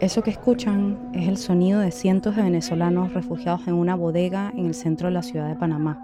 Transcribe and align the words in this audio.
Eso 0.00 0.22
que 0.22 0.30
escuchan 0.30 0.96
es 1.12 1.26
el 1.26 1.36
sonido 1.36 1.80
de 1.80 1.90
cientos 1.90 2.36
de 2.36 2.42
venezolanos 2.42 3.12
refugiados 3.14 3.66
en 3.66 3.74
una 3.74 3.96
bodega 3.96 4.52
en 4.56 4.66
el 4.66 4.74
centro 4.74 5.08
de 5.08 5.14
la 5.14 5.24
ciudad 5.24 5.48
de 5.48 5.56
Panamá. 5.56 5.98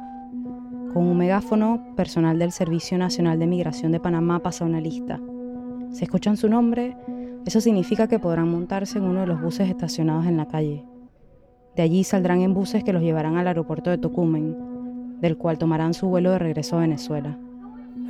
Con 0.93 1.05
un 1.05 1.17
megáfono, 1.17 1.95
personal 1.95 2.41
del 2.41 2.51
Servicio 2.51 2.99
Nacional 2.99 3.39
de 3.39 3.47
Migración 3.47 3.93
de 3.93 4.01
Panamá 4.01 4.41
pasa 4.41 4.65
una 4.65 4.81
lista. 4.81 5.21
Si 5.93 6.03
escuchan 6.03 6.37
su 6.37 6.49
nombre, 6.49 6.97
eso 7.47 7.61
significa 7.61 8.09
que 8.09 8.19
podrán 8.19 8.49
montarse 8.49 8.99
en 8.99 9.05
uno 9.05 9.21
de 9.21 9.27
los 9.29 9.41
buses 9.41 9.69
estacionados 9.69 10.27
en 10.27 10.39
la 10.39 10.49
calle. 10.49 10.85
De 11.77 11.85
allí 11.85 12.03
saldrán 12.03 12.41
en 12.41 12.53
buses 12.53 12.83
que 12.83 12.93
los 12.93 13.03
llevarán 13.03 13.37
al 13.37 13.47
aeropuerto 13.47 13.91
de 13.91 13.99
Tocumen, 13.99 15.21
del 15.21 15.37
cual 15.37 15.57
tomarán 15.57 15.95
su 15.95 16.09
vuelo 16.09 16.33
de 16.33 16.41
regreso 16.41 16.79
a 16.79 16.81
Venezuela. 16.81 17.39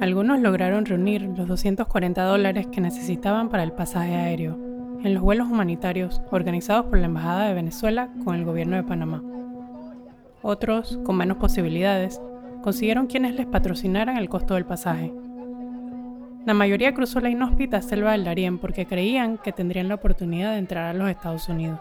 Algunos 0.00 0.40
lograron 0.40 0.86
reunir 0.86 1.20
los 1.36 1.46
240 1.46 2.24
dólares 2.24 2.68
que 2.68 2.80
necesitaban 2.80 3.50
para 3.50 3.64
el 3.64 3.72
pasaje 3.72 4.14
aéreo 4.14 4.73
en 5.04 5.12
los 5.12 5.22
vuelos 5.22 5.48
humanitarios 5.48 6.22
organizados 6.30 6.86
por 6.86 6.98
la 6.98 7.04
Embajada 7.04 7.48
de 7.48 7.54
Venezuela 7.54 8.08
con 8.24 8.36
el 8.36 8.44
gobierno 8.46 8.76
de 8.76 8.84
Panamá. 8.84 9.22
Otros, 10.40 10.98
con 11.04 11.18
menos 11.18 11.36
posibilidades, 11.36 12.22
consiguieron 12.62 13.06
quienes 13.06 13.34
les 13.34 13.44
patrocinaran 13.44 14.16
el 14.16 14.30
costo 14.30 14.54
del 14.54 14.64
pasaje. 14.64 15.12
La 16.46 16.54
mayoría 16.54 16.94
cruzó 16.94 17.20
la 17.20 17.28
inhóspita 17.28 17.82
selva 17.82 18.12
del 18.12 18.24
Darién 18.24 18.58
porque 18.58 18.86
creían 18.86 19.36
que 19.36 19.52
tendrían 19.52 19.88
la 19.88 19.96
oportunidad 19.96 20.52
de 20.52 20.58
entrar 20.58 20.86
a 20.86 20.94
los 20.94 21.10
Estados 21.10 21.50
Unidos. 21.50 21.80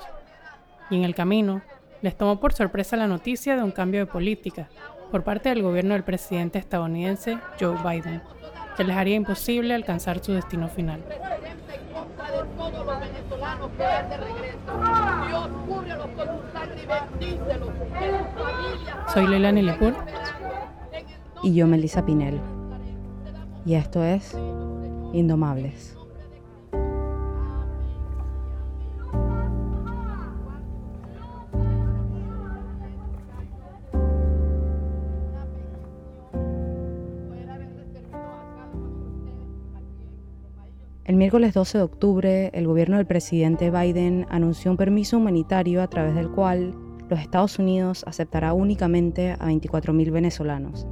Y 0.89 0.97
en 0.97 1.05
el 1.05 1.15
camino, 1.15 1.61
les 2.01 2.17
tomó 2.17 2.41
por 2.41 2.51
sorpresa 2.51 2.97
la 2.97 3.07
noticia 3.07 3.55
de 3.55 3.63
un 3.63 3.71
cambio 3.71 4.01
de 4.01 4.11
política 4.11 4.67
por 5.11 5.23
parte 5.23 5.47
del 5.47 5.63
gobierno 5.63 5.93
del 5.93 6.03
presidente 6.03 6.59
estadounidense 6.59 7.37
Joe 7.57 7.77
Biden, 7.81 8.21
que 8.75 8.83
les 8.83 8.97
haría 8.97 9.15
imposible 9.15 9.73
alcanzar 9.73 10.21
su 10.21 10.33
destino 10.33 10.67
final 10.67 11.01
venezolanos 12.99 13.71
que 13.71 13.83
de 13.83 14.17
regreso. 14.17 14.71
Dios 15.27 15.49
cúbrelos 15.67 16.07
con 16.15 16.27
su 16.27 16.51
sangre 16.53 16.83
y 16.83 16.85
bendícelos. 16.85 17.69
Que 17.99 18.09
sus 18.09 18.43
familias. 18.43 19.13
Soy 19.13 19.27
Leilani 19.27 19.61
Lepur. 19.61 19.93
Y 21.43 21.53
yo, 21.53 21.67
Melissa 21.67 22.05
Pinel. 22.05 22.39
Y 23.65 23.75
esto 23.75 24.03
es 24.03 24.35
Indomables. 25.13 25.95
El 41.05 41.17
miércoles 41.17 41.53
12 41.53 41.79
de 41.79 41.83
octubre, 41.83 42.49
el 42.53 42.65
gobierno 42.65 42.95
del 42.95 43.05
presidente 43.05 43.69
Biden 43.69 44.25
anunció 44.29 44.71
un 44.71 44.77
permiso 44.77 45.17
humanitario 45.17 45.81
a 45.81 45.89
través 45.89 46.15
del 46.15 46.31
cual 46.31 46.73
los 47.09 47.19
Estados 47.19 47.59
Unidos 47.59 48.05
aceptará 48.07 48.53
únicamente 48.53 49.33
a 49.33 49.49
24.000 49.49 50.11
venezolanos. 50.11 50.87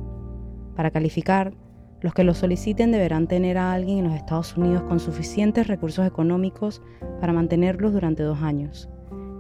Para 0.75 0.91
calificar, 0.91 1.53
los 2.01 2.13
que 2.13 2.25
lo 2.25 2.33
soliciten 2.33 2.91
deberán 2.91 3.27
tener 3.27 3.57
a 3.57 3.71
alguien 3.71 3.99
en 3.99 4.03
los 4.03 4.15
Estados 4.15 4.57
Unidos 4.57 4.83
con 4.83 4.99
suficientes 4.99 5.67
recursos 5.67 6.05
económicos 6.05 6.81
para 7.21 7.31
mantenerlos 7.31 7.93
durante 7.93 8.21
dos 8.21 8.41
años 8.41 8.89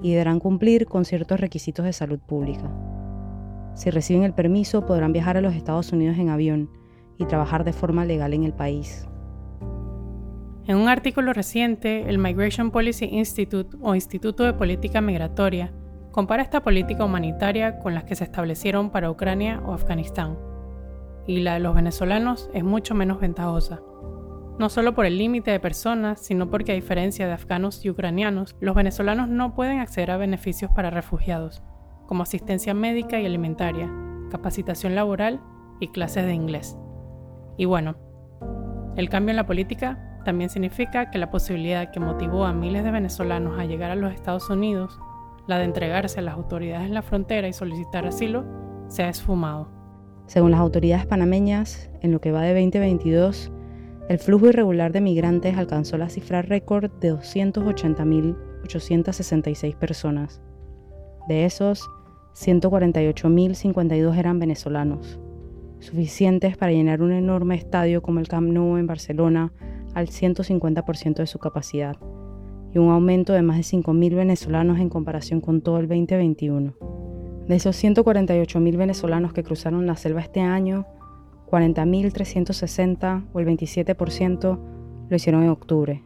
y 0.01 0.11
deberán 0.11 0.39
cumplir 0.39 0.85
con 0.85 1.03
ciertos 1.03 1.41
requisitos 1.41 1.83
de 1.83 1.91
salud 1.91 2.19
pública. 2.19 2.71
Si 3.75 3.89
reciben 3.89 4.23
el 4.23 4.33
permiso 4.33 4.85
podrán 4.85 5.11
viajar 5.11 5.35
a 5.35 5.41
los 5.41 5.53
Estados 5.53 5.91
Unidos 5.91 6.17
en 6.17 6.29
avión 6.29 6.69
y 7.17 7.25
trabajar 7.25 7.65
de 7.65 7.73
forma 7.73 8.05
legal 8.05 8.33
en 8.33 8.45
el 8.45 8.53
país. 8.53 9.05
En 10.67 10.77
un 10.77 10.89
artículo 10.89 11.33
reciente, 11.33 12.07
el 12.07 12.19
Migration 12.19 12.69
Policy 12.69 13.05
Institute 13.05 13.75
o 13.81 13.95
Instituto 13.95 14.43
de 14.43 14.53
Política 14.53 15.01
Migratoria 15.01 15.73
compara 16.11 16.43
esta 16.43 16.61
política 16.61 17.03
humanitaria 17.03 17.79
con 17.79 17.95
las 17.95 18.03
que 18.03 18.15
se 18.15 18.25
establecieron 18.25 18.91
para 18.91 19.09
Ucrania 19.09 19.59
o 19.65 19.73
Afganistán. 19.73 20.37
Y 21.25 21.39
la 21.39 21.55
de 21.55 21.61
los 21.61 21.73
venezolanos 21.73 22.49
es 22.53 22.63
mucho 22.63 22.93
menos 22.93 23.19
ventajosa. 23.19 23.81
No 24.59 24.69
solo 24.69 24.93
por 24.93 25.07
el 25.07 25.17
límite 25.17 25.49
de 25.49 25.59
personas, 25.59 26.19
sino 26.19 26.51
porque 26.51 26.73
a 26.73 26.75
diferencia 26.75 27.25
de 27.25 27.33
afganos 27.33 27.83
y 27.83 27.89
ucranianos, 27.89 28.55
los 28.59 28.75
venezolanos 28.75 29.29
no 29.29 29.55
pueden 29.55 29.79
acceder 29.79 30.11
a 30.11 30.17
beneficios 30.17 30.69
para 30.75 30.91
refugiados, 30.91 31.63
como 32.05 32.21
asistencia 32.21 32.75
médica 32.75 33.19
y 33.19 33.25
alimentaria, 33.25 33.91
capacitación 34.29 34.93
laboral 34.93 35.41
y 35.79 35.87
clases 35.87 36.25
de 36.25 36.33
inglés. 36.33 36.77
Y 37.57 37.65
bueno, 37.65 37.95
el 38.95 39.09
cambio 39.09 39.31
en 39.31 39.37
la 39.37 39.47
política 39.47 40.10
también 40.23 40.49
significa 40.49 41.09
que 41.09 41.17
la 41.17 41.31
posibilidad 41.31 41.91
que 41.91 41.99
motivó 41.99 42.45
a 42.45 42.53
miles 42.53 42.83
de 42.83 42.91
venezolanos 42.91 43.59
a 43.59 43.65
llegar 43.65 43.91
a 43.91 43.95
los 43.95 44.13
Estados 44.13 44.49
Unidos, 44.49 44.97
la 45.47 45.57
de 45.57 45.65
entregarse 45.65 46.19
a 46.19 46.23
las 46.23 46.35
autoridades 46.35 46.87
en 46.87 46.93
la 46.93 47.01
frontera 47.01 47.47
y 47.47 47.53
solicitar 47.53 48.05
asilo, 48.05 48.45
se 48.87 49.03
ha 49.03 49.09
esfumado. 49.09 49.69
Según 50.27 50.51
las 50.51 50.59
autoridades 50.59 51.05
panameñas, 51.05 51.89
en 52.01 52.11
lo 52.11 52.21
que 52.21 52.31
va 52.31 52.41
de 52.41 52.53
2022, 52.53 53.51
el 54.09 54.19
flujo 54.19 54.47
irregular 54.47 54.91
de 54.91 55.01
migrantes 55.01 55.57
alcanzó 55.57 55.97
la 55.97 56.09
cifra 56.09 56.41
récord 56.41 56.91
de 56.99 57.13
280.866 57.13 59.75
personas. 59.75 60.41
De 61.27 61.45
esos, 61.45 61.87
148.052 62.33 64.17
eran 64.17 64.39
venezolanos, 64.39 65.19
suficientes 65.79 66.57
para 66.57 66.71
llenar 66.71 67.01
un 67.01 67.11
enorme 67.11 67.55
estadio 67.55 68.01
como 68.01 68.19
el 68.19 68.27
Camp 68.27 68.51
Nou 68.51 68.77
en 68.77 68.87
Barcelona 68.87 69.51
al 69.93 70.07
150% 70.07 71.15
de 71.15 71.27
su 71.27 71.39
capacidad 71.39 71.97
y 72.73 72.77
un 72.77 72.89
aumento 72.89 73.33
de 73.33 73.41
más 73.41 73.57
de 73.57 73.63
5.000 73.63 74.15
venezolanos 74.15 74.79
en 74.79 74.89
comparación 74.89 75.41
con 75.41 75.61
todo 75.61 75.79
el 75.79 75.87
2021. 75.87 76.73
De 77.47 77.55
esos 77.55 77.81
148.000 77.83 78.77
venezolanos 78.77 79.33
que 79.33 79.43
cruzaron 79.43 79.85
la 79.85 79.97
selva 79.97 80.21
este 80.21 80.41
año, 80.41 80.85
40.360 81.49 83.25
o 83.33 83.39
el 83.39 83.47
27% 83.47 84.59
lo 85.09 85.15
hicieron 85.15 85.43
en 85.43 85.49
octubre. 85.49 86.03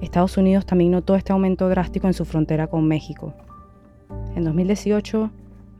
Estados 0.00 0.38
Unidos 0.38 0.64
también 0.64 0.92
notó 0.92 1.14
este 1.14 1.32
aumento 1.32 1.68
drástico 1.68 2.06
en 2.06 2.14
su 2.14 2.24
frontera 2.24 2.68
con 2.68 2.88
México. 2.88 3.34
En 4.34 4.44
2018, 4.44 5.30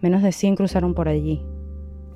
menos 0.02 0.22
de 0.22 0.32
100 0.32 0.56
cruzaron 0.56 0.92
por 0.92 1.08
allí, 1.08 1.42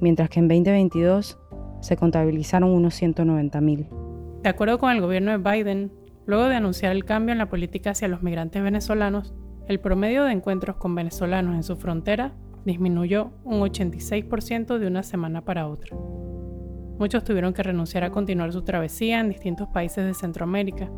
mientras 0.00 0.28
que 0.28 0.40
en 0.40 0.48
2022 0.48 1.38
se 1.80 1.96
contabilizaron 1.96 2.70
unos 2.70 3.00
190.000. 3.00 4.03
De 4.44 4.50
acuerdo 4.50 4.78
con 4.78 4.90
el 4.90 5.00
gobierno 5.00 5.30
de 5.30 5.38
Biden, 5.38 5.90
luego 6.26 6.44
de 6.44 6.56
anunciar 6.56 6.92
el 6.92 7.06
cambio 7.06 7.32
en 7.32 7.38
la 7.38 7.48
política 7.48 7.92
hacia 7.92 8.08
los 8.08 8.22
migrantes 8.22 8.62
venezolanos, 8.62 9.32
el 9.68 9.80
promedio 9.80 10.24
de 10.24 10.32
encuentros 10.32 10.76
con 10.76 10.94
venezolanos 10.94 11.54
en 11.54 11.62
su 11.62 11.76
frontera 11.76 12.34
disminuyó 12.66 13.32
un 13.44 13.62
86% 13.62 14.76
de 14.76 14.86
una 14.86 15.02
semana 15.02 15.46
para 15.46 15.66
otra. 15.66 15.96
Muchos 15.96 17.24
tuvieron 17.24 17.54
que 17.54 17.62
renunciar 17.62 18.04
a 18.04 18.10
continuar 18.10 18.52
su 18.52 18.60
travesía 18.60 19.18
en 19.18 19.30
distintos 19.30 19.68
países 19.68 20.04
de 20.04 20.12
Centroamérica 20.12 20.90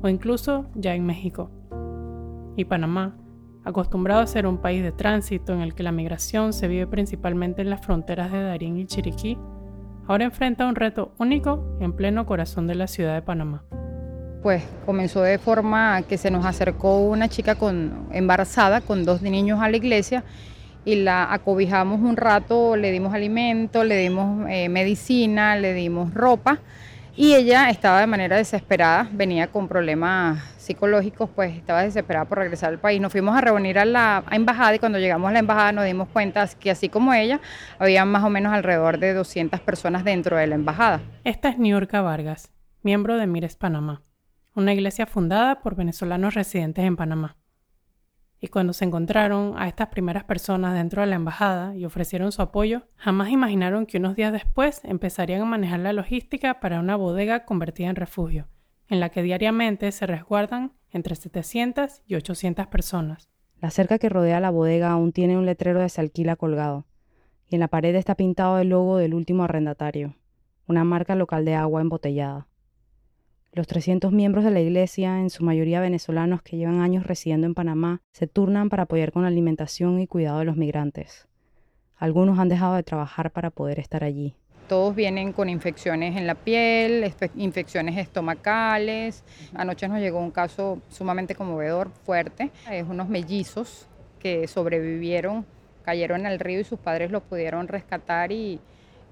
o 0.00 0.08
incluso 0.08 0.70
ya 0.74 0.94
en 0.94 1.04
México. 1.04 1.50
Y 2.56 2.64
Panamá, 2.64 3.18
acostumbrado 3.64 4.22
a 4.22 4.26
ser 4.26 4.46
un 4.46 4.56
país 4.56 4.82
de 4.82 4.92
tránsito 4.92 5.52
en 5.52 5.60
el 5.60 5.74
que 5.74 5.82
la 5.82 5.92
migración 5.92 6.54
se 6.54 6.68
vive 6.68 6.86
principalmente 6.86 7.60
en 7.60 7.68
las 7.68 7.84
fronteras 7.84 8.32
de 8.32 8.42
Darín 8.42 8.78
y 8.78 8.86
Chiriquí, 8.86 9.36
ahora 10.06 10.24
enfrenta 10.24 10.66
un 10.66 10.74
reto 10.74 11.12
único 11.18 11.76
en 11.80 11.92
pleno 11.92 12.26
corazón 12.26 12.66
de 12.66 12.74
la 12.74 12.86
ciudad 12.86 13.14
de 13.14 13.22
Panamá. 13.22 13.64
Pues 14.42 14.62
comenzó 14.84 15.22
de 15.22 15.38
forma 15.38 16.02
que 16.02 16.18
se 16.18 16.30
nos 16.30 16.44
acercó 16.44 17.00
una 17.00 17.28
chica 17.28 17.54
con, 17.54 18.08
embarazada 18.12 18.80
con 18.80 19.04
dos 19.04 19.22
niños 19.22 19.60
a 19.60 19.68
la 19.68 19.76
iglesia 19.76 20.24
y 20.84 20.96
la 20.96 21.32
acobijamos 21.32 22.00
un 22.00 22.16
rato, 22.16 22.76
le 22.76 22.92
dimos 22.92 23.14
alimento, 23.14 23.84
le 23.84 23.96
dimos 23.96 24.46
eh, 24.50 24.68
medicina, 24.68 25.56
le 25.56 25.72
dimos 25.72 26.12
ropa 26.12 26.60
y 27.16 27.34
ella 27.34 27.70
estaba 27.70 28.00
de 28.00 28.06
manera 28.06 28.36
desesperada, 28.36 29.08
venía 29.12 29.46
con 29.46 29.68
problemas 29.68 30.42
psicológicos, 30.56 31.30
pues 31.34 31.56
estaba 31.56 31.82
desesperada 31.82 32.24
por 32.24 32.38
regresar 32.38 32.70
al 32.70 32.78
país. 32.78 33.00
Nos 33.00 33.12
fuimos 33.12 33.36
a 33.36 33.40
reunir 33.40 33.78
a 33.78 33.84
la 33.84 34.24
embajada 34.30 34.74
y 34.74 34.78
cuando 34.78 34.98
llegamos 34.98 35.28
a 35.28 35.32
la 35.32 35.38
embajada 35.38 35.72
nos 35.72 35.84
dimos 35.84 36.08
cuenta 36.08 36.48
que 36.58 36.70
así 36.70 36.88
como 36.88 37.14
ella, 37.14 37.40
había 37.78 38.04
más 38.04 38.24
o 38.24 38.30
menos 38.30 38.52
alrededor 38.52 38.98
de 38.98 39.14
200 39.14 39.60
personas 39.60 40.04
dentro 40.04 40.36
de 40.36 40.46
la 40.46 40.56
embajada. 40.56 41.00
Esta 41.22 41.50
es 41.50 41.58
Niurka 41.58 42.00
Vargas, 42.02 42.50
miembro 42.82 43.16
de 43.16 43.26
Mires 43.26 43.56
Panamá, 43.56 44.02
una 44.54 44.72
iglesia 44.72 45.06
fundada 45.06 45.60
por 45.60 45.76
venezolanos 45.76 46.34
residentes 46.34 46.84
en 46.84 46.96
Panamá. 46.96 47.36
Y 48.44 48.48
cuando 48.48 48.74
se 48.74 48.84
encontraron 48.84 49.54
a 49.56 49.68
estas 49.68 49.88
primeras 49.88 50.24
personas 50.24 50.74
dentro 50.74 51.00
de 51.00 51.06
la 51.06 51.16
embajada 51.16 51.74
y 51.74 51.86
ofrecieron 51.86 52.30
su 52.30 52.42
apoyo, 52.42 52.82
jamás 52.94 53.30
imaginaron 53.30 53.86
que 53.86 53.96
unos 53.96 54.16
días 54.16 54.34
después 54.34 54.82
empezarían 54.84 55.40
a 55.40 55.46
manejar 55.46 55.80
la 55.80 55.94
logística 55.94 56.60
para 56.60 56.78
una 56.78 56.94
bodega 56.94 57.46
convertida 57.46 57.88
en 57.88 57.96
refugio, 57.96 58.48
en 58.88 59.00
la 59.00 59.08
que 59.08 59.22
diariamente 59.22 59.90
se 59.92 60.06
resguardan 60.06 60.74
entre 60.90 61.14
700 61.14 62.02
y 62.06 62.16
800 62.16 62.66
personas. 62.66 63.30
La 63.62 63.70
cerca 63.70 63.98
que 63.98 64.10
rodea 64.10 64.40
la 64.40 64.50
bodega 64.50 64.90
aún 64.90 65.12
tiene 65.12 65.38
un 65.38 65.46
letrero 65.46 65.80
de 65.80 65.88
se 65.88 66.36
colgado, 66.36 66.84
y 67.48 67.54
en 67.54 67.60
la 67.60 67.68
pared 67.68 67.94
está 67.94 68.14
pintado 68.14 68.58
el 68.58 68.68
logo 68.68 68.98
del 68.98 69.14
último 69.14 69.44
arrendatario, 69.44 70.16
una 70.66 70.84
marca 70.84 71.14
local 71.14 71.46
de 71.46 71.54
agua 71.54 71.80
embotellada. 71.80 72.46
Los 73.56 73.68
300 73.68 74.10
miembros 74.10 74.42
de 74.42 74.50
la 74.50 74.58
iglesia, 74.58 75.20
en 75.20 75.30
su 75.30 75.44
mayoría 75.44 75.80
venezolanos 75.80 76.42
que 76.42 76.56
llevan 76.56 76.80
años 76.80 77.06
residiendo 77.06 77.46
en 77.46 77.54
Panamá, 77.54 78.02
se 78.10 78.26
turnan 78.26 78.68
para 78.68 78.82
apoyar 78.82 79.12
con 79.12 79.22
la 79.22 79.28
alimentación 79.28 80.00
y 80.00 80.08
cuidado 80.08 80.40
de 80.40 80.44
los 80.44 80.56
migrantes. 80.56 81.28
Algunos 81.94 82.40
han 82.40 82.48
dejado 82.48 82.74
de 82.74 82.82
trabajar 82.82 83.30
para 83.30 83.50
poder 83.50 83.78
estar 83.78 84.02
allí. 84.02 84.34
Todos 84.68 84.96
vienen 84.96 85.32
con 85.32 85.48
infecciones 85.48 86.16
en 86.16 86.26
la 86.26 86.34
piel, 86.34 87.08
infecciones 87.36 87.96
estomacales. 87.96 89.22
Anoche 89.54 89.86
nos 89.86 90.00
llegó 90.00 90.18
un 90.18 90.32
caso 90.32 90.80
sumamente 90.88 91.36
conmovedor, 91.36 91.92
fuerte. 92.02 92.50
Es 92.68 92.84
unos 92.88 93.08
mellizos 93.08 93.86
que 94.18 94.48
sobrevivieron, 94.48 95.46
cayeron 95.84 96.26
al 96.26 96.40
río 96.40 96.58
y 96.58 96.64
sus 96.64 96.80
padres 96.80 97.12
los 97.12 97.22
pudieron 97.22 97.68
rescatar 97.68 98.32
y, 98.32 98.58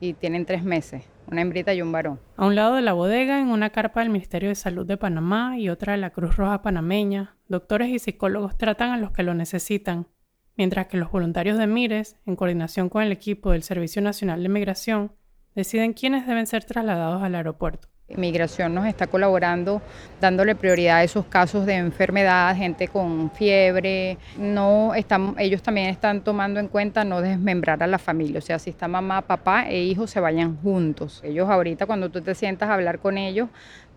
y 0.00 0.14
tienen 0.14 0.46
tres 0.46 0.64
meses, 0.64 1.04
una 1.26 1.42
hembrita 1.42 1.74
y 1.74 1.82
un 1.82 1.92
varón. 1.92 2.20
A 2.36 2.46
un 2.46 2.54
lado 2.54 2.74
de 2.74 2.82
la 2.82 2.92
bodega, 2.92 3.40
en 3.40 3.48
una 3.48 3.70
carpa 3.70 4.00
del 4.00 4.10
Ministerio 4.10 4.48
de 4.48 4.54
Salud 4.54 4.86
de 4.86 4.96
Panamá 4.96 5.58
y 5.58 5.68
otra 5.68 5.92
de 5.92 5.98
la 5.98 6.10
Cruz 6.10 6.36
Roja 6.36 6.62
Panameña, 6.62 7.36
doctores 7.48 7.88
y 7.88 7.98
psicólogos 7.98 8.56
tratan 8.56 8.90
a 8.90 8.98
los 8.98 9.12
que 9.12 9.22
lo 9.22 9.34
necesitan, 9.34 10.08
mientras 10.56 10.86
que 10.86 10.96
los 10.96 11.10
voluntarios 11.10 11.58
de 11.58 11.66
Mires, 11.66 12.16
en 12.26 12.36
coordinación 12.36 12.88
con 12.88 13.02
el 13.02 13.12
equipo 13.12 13.52
del 13.52 13.62
Servicio 13.62 14.02
Nacional 14.02 14.42
de 14.42 14.48
Migración, 14.48 15.12
deciden 15.54 15.92
quiénes 15.92 16.26
deben 16.26 16.46
ser 16.46 16.64
trasladados 16.64 17.22
al 17.22 17.34
aeropuerto. 17.34 17.91
Migración 18.16 18.74
nos 18.74 18.86
está 18.86 19.06
colaborando 19.06 19.82
dándole 20.20 20.54
prioridad 20.54 20.98
a 20.98 21.04
esos 21.04 21.26
casos 21.26 21.66
de 21.66 21.74
enfermedad, 21.74 22.56
gente 22.56 22.88
con 22.88 23.30
fiebre. 23.32 24.18
No 24.38 24.94
están, 24.94 25.34
ellos 25.38 25.62
también 25.62 25.88
están 25.88 26.22
tomando 26.22 26.60
en 26.60 26.68
cuenta 26.68 27.04
no 27.04 27.20
desmembrar 27.20 27.82
a 27.82 27.86
la 27.86 27.98
familia, 27.98 28.38
o 28.38 28.42
sea, 28.42 28.58
si 28.58 28.70
está 28.70 28.88
mamá, 28.88 29.22
papá 29.22 29.68
e 29.68 29.82
hijo 29.82 30.06
se 30.06 30.20
vayan 30.20 30.56
juntos. 30.56 31.20
Ellos 31.24 31.48
ahorita 31.48 31.86
cuando 31.86 32.08
tú 32.10 32.20
te 32.20 32.34
sientas 32.34 32.68
a 32.70 32.74
hablar 32.74 32.98
con 33.00 33.18
ellos, 33.18 33.48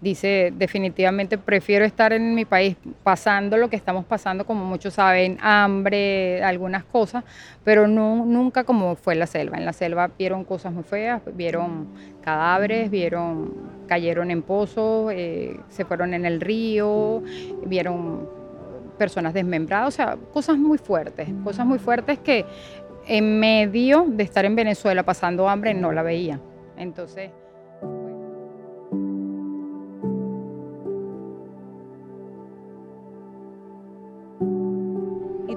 dice 0.02 0.54
definitivamente 0.56 1.38
prefiero 1.38 1.86
estar 1.86 2.14
en 2.14 2.36
mi 2.36 2.46
país 2.46 2.76
pasando 3.04 3.58
lo 3.58 3.70
que 3.70 3.76
estamos 3.76 4.06
pasando, 4.06 4.46
como 4.46 4.66
muchos 4.66 4.96
saben, 4.96 5.38
hambre, 5.42 6.44
algunas 6.44 6.84
cosas, 6.84 7.24
pero 7.64 7.88
no, 7.88 8.26
nunca 8.26 8.64
como 8.64 8.96
fue 8.96 9.16
la 9.16 9.28
selva. 9.28 9.58
En 9.58 9.66
la 9.66 9.74
selva 9.74 10.12
vieron 10.18 10.44
cosas 10.44 10.74
muy 10.74 10.84
feas, 10.84 11.22
vieron 11.34 11.88
cadáveres, 12.22 12.90
vieron, 12.90 13.54
cayeron 13.88 14.32
en 14.32 14.42
pozos, 14.42 15.12
eh, 15.14 15.60
se 15.70 15.86
fueron 15.86 16.14
en 16.14 16.26
el 16.26 16.42
río, 16.42 17.24
vieron 17.66 18.30
personas 18.98 19.34
desmembradas, 19.34 19.88
o 19.88 19.92
sea, 19.92 20.18
cosas 20.34 20.58
muy 20.58 20.78
fuertes, 20.78 21.28
cosas 21.44 21.66
muy 21.66 21.80
fuertes 21.80 22.20
que 22.20 22.46
en 23.08 23.40
medio 23.40 24.06
de 24.08 24.24
estar 24.24 24.46
en 24.46 24.56
Venezuela 24.56 25.04
pasando 25.04 25.50
hambre 25.50 25.74
no 25.74 25.92
la 25.92 26.04
veía. 26.04 26.40
Entonces... 26.78 27.32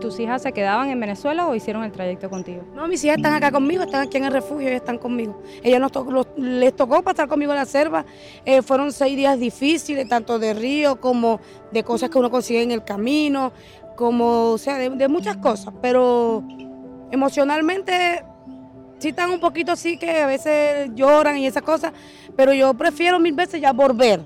tus 0.09 0.19
hijas 0.21 0.41
se 0.41 0.53
quedaban 0.53 0.89
en 0.89 0.99
Venezuela 0.99 1.47
o 1.47 1.55
hicieron 1.55 1.85
el 1.85 1.93
trayecto 1.93 2.31
contigo? 2.31 2.63
No, 2.75 2.89
mis 2.89 3.05
hijas 3.05 3.19
están 3.19 3.35
acá 3.35 3.53
conmigo, 3.53 3.83
están 3.83 4.07
aquí 4.07 4.17
en 4.17 4.25
el 4.25 4.33
refugio, 4.33 4.69
ellas 4.69 4.81
están 4.81 4.97
conmigo. 4.97 5.43
Ellas 5.63 5.81
nos 5.81 6.27
les 6.37 6.75
tocó 6.75 7.03
pasar 7.03 7.29
conmigo 7.29 7.53
en 7.53 7.59
la 7.59 7.67
selva. 7.67 8.07
Eh, 8.47 8.63
fueron 8.63 8.91
seis 8.91 9.15
días 9.17 9.39
difíciles, 9.39 10.09
tanto 10.09 10.39
de 10.39 10.55
río 10.55 10.99
como 10.99 11.41
de 11.73 11.85
cosas 11.85 12.09
que 12.09 12.19
uno 12.19 12.31
consigue 12.31 12.63
en 12.63 12.71
el 12.71 12.85
camino, 12.85 13.53
como, 13.97 14.53
o 14.53 14.59
sea, 14.59 14.79
de, 14.79 15.09
muchas 15.09 15.37
cosas. 15.37 15.75
Pero 15.83 16.43
emocionalmente 17.11 18.25
sí 18.99 19.09
están 19.09 19.31
un 19.31 19.41
poquito 19.41 19.73
así 19.73 19.99
que 19.99 20.23
a 20.23 20.27
veces 20.27 20.91
lloran 20.95 21.37
y 21.37 21.47
esas 21.47 21.63
cosas, 21.63 21.93
pero 22.35 22.55
yo 22.55 22.73
prefiero 22.73 23.19
mil 23.21 23.35
veces 23.35 23.61
ya 23.61 23.75
volver 23.75 24.21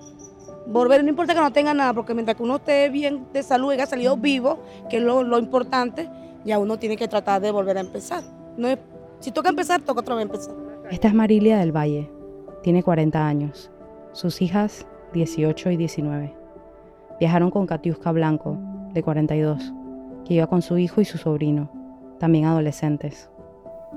volver, 0.66 1.02
no 1.02 1.10
importa 1.10 1.34
que 1.34 1.40
no 1.40 1.52
tenga 1.52 1.74
nada, 1.74 1.92
porque 1.92 2.14
mientras 2.14 2.36
que 2.36 2.42
uno 2.42 2.56
esté 2.56 2.88
bien 2.88 3.26
de 3.32 3.42
salud 3.42 3.72
y 3.72 3.74
haya 3.74 3.86
salido 3.86 4.16
vivo, 4.16 4.60
que 4.88 4.98
es 4.98 5.02
lo, 5.02 5.38
importante, 5.38 6.08
ya 6.44 6.58
uno 6.58 6.78
tiene 6.78 6.96
que 6.96 7.08
tratar 7.08 7.40
de 7.40 7.50
volver 7.50 7.76
a 7.76 7.80
empezar. 7.80 8.22
No 8.56 8.68
es, 8.68 8.78
si 9.20 9.30
toca 9.32 9.48
empezar, 9.48 9.80
toca 9.82 10.00
otra 10.00 10.14
vez 10.14 10.24
empezar. 10.24 10.54
Esta 10.90 11.08
es 11.08 11.14
Marilia 11.14 11.58
del 11.58 11.72
Valle, 11.72 12.10
tiene 12.62 12.82
40 12.82 13.26
años, 13.26 13.70
sus 14.12 14.42
hijas 14.42 14.86
18 15.12 15.70
y 15.70 15.76
19. 15.76 16.34
Viajaron 17.18 17.50
con 17.50 17.66
Katiuska 17.66 18.12
Blanco, 18.12 18.58
de 18.92 19.02
42, 19.02 19.72
que 20.24 20.34
iba 20.34 20.46
con 20.46 20.62
su 20.62 20.78
hijo 20.78 21.00
y 21.00 21.04
su 21.04 21.18
sobrino, 21.18 21.70
también 22.18 22.44
adolescentes. 22.44 23.30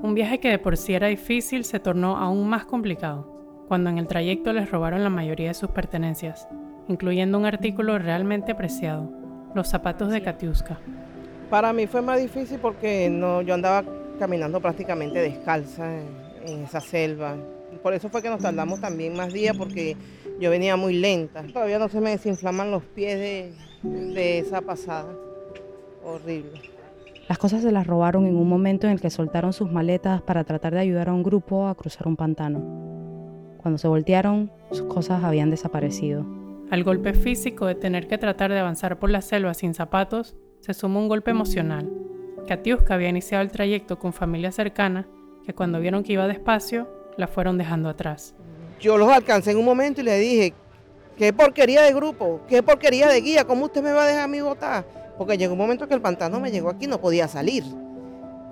Un 0.02 0.14
viaje 0.14 0.38
que 0.40 0.50
de 0.50 0.58
por 0.58 0.76
sí 0.76 0.94
era 0.94 1.06
difícil 1.06 1.64
se 1.64 1.80
tornó 1.80 2.16
aún 2.16 2.48
más 2.48 2.66
complicado 2.66 3.35
cuando 3.68 3.90
en 3.90 3.98
el 3.98 4.06
trayecto 4.06 4.52
les 4.52 4.70
robaron 4.70 5.02
la 5.02 5.10
mayoría 5.10 5.48
de 5.48 5.54
sus 5.54 5.70
pertenencias, 5.70 6.48
incluyendo 6.88 7.38
un 7.38 7.46
artículo 7.46 7.98
realmente 7.98 8.52
apreciado, 8.52 9.10
los 9.54 9.68
zapatos 9.68 10.10
de 10.10 10.22
Katiuska. 10.22 10.78
Para 11.50 11.72
mí 11.72 11.86
fue 11.86 12.02
más 12.02 12.20
difícil 12.20 12.58
porque 12.58 13.08
no, 13.10 13.42
yo 13.42 13.54
andaba 13.54 13.84
caminando 14.18 14.60
prácticamente 14.60 15.18
descalza 15.18 15.98
en, 16.44 16.64
esa 16.64 16.80
selva. 16.80 17.36
Por 17.82 17.92
eso 17.92 18.08
fue 18.08 18.22
que 18.22 18.30
nos 18.30 18.40
tardamos 18.40 18.80
también 18.80 19.16
más 19.16 19.32
días 19.32 19.56
porque 19.56 19.96
yo 20.40 20.50
venía 20.50 20.76
muy 20.76 20.94
lenta. 20.94 21.42
Todavía 21.52 21.78
no 21.78 21.88
se 21.88 22.00
me 22.00 22.10
desinflaman 22.10 22.70
los 22.70 22.82
pies 22.84 23.18
de, 23.18 23.52
de 23.82 24.38
esa 24.38 24.60
pasada. 24.60 25.12
Horrible. 26.04 26.60
Las 27.28 27.38
cosas 27.38 27.62
se 27.62 27.72
las 27.72 27.86
robaron 27.86 28.26
en 28.26 28.36
un 28.36 28.48
momento 28.48 28.86
en 28.86 28.92
el 28.92 29.00
que 29.00 29.10
soltaron 29.10 29.52
sus 29.52 29.70
maletas 29.70 30.22
para 30.22 30.44
tratar 30.44 30.74
de 30.74 30.80
ayudar 30.80 31.08
a 31.08 31.12
un 31.12 31.24
grupo 31.24 31.66
a 31.66 31.74
cruzar 31.74 32.06
un 32.06 32.16
pantano. 32.16 32.85
Cuando 33.66 33.78
se 33.78 33.88
voltearon, 33.88 34.52
sus 34.70 34.86
cosas 34.86 35.24
habían 35.24 35.50
desaparecido. 35.50 36.24
Al 36.70 36.84
golpe 36.84 37.14
físico 37.14 37.66
de 37.66 37.74
tener 37.74 38.06
que 38.06 38.16
tratar 38.16 38.52
de 38.52 38.60
avanzar 38.60 38.96
por 39.00 39.10
la 39.10 39.20
selva 39.20 39.54
sin 39.54 39.74
zapatos, 39.74 40.36
se 40.60 40.72
sumó 40.72 41.00
un 41.00 41.08
golpe 41.08 41.32
emocional. 41.32 41.90
Katiuska 42.46 42.94
había 42.94 43.08
iniciado 43.08 43.42
el 43.42 43.50
trayecto 43.50 43.98
con 43.98 44.12
familia 44.12 44.52
cercana 44.52 45.08
que 45.44 45.52
cuando 45.52 45.80
vieron 45.80 46.04
que 46.04 46.12
iba 46.12 46.28
despacio, 46.28 46.88
la 47.16 47.26
fueron 47.26 47.58
dejando 47.58 47.88
atrás. 47.88 48.36
Yo 48.78 48.96
los 48.98 49.08
alcancé 49.08 49.50
en 49.50 49.58
un 49.58 49.64
momento 49.64 50.00
y 50.00 50.04
le 50.04 50.16
dije, 50.20 50.54
qué 51.16 51.32
porquería 51.32 51.82
de 51.82 51.92
grupo, 51.92 52.42
qué 52.46 52.62
porquería 52.62 53.08
de 53.08 53.20
guía, 53.20 53.44
¿cómo 53.46 53.64
usted 53.64 53.82
me 53.82 53.90
va 53.90 54.04
a 54.04 54.06
dejar 54.06 54.22
a 54.22 54.28
mí 54.28 54.40
botar? 54.40 54.86
Porque 55.18 55.36
llegó 55.36 55.54
un 55.54 55.58
momento 55.58 55.88
que 55.88 55.94
el 55.94 56.00
pantano 56.00 56.38
me 56.38 56.52
llegó 56.52 56.70
aquí, 56.70 56.86
no 56.86 57.00
podía 57.00 57.26
salir. 57.26 57.64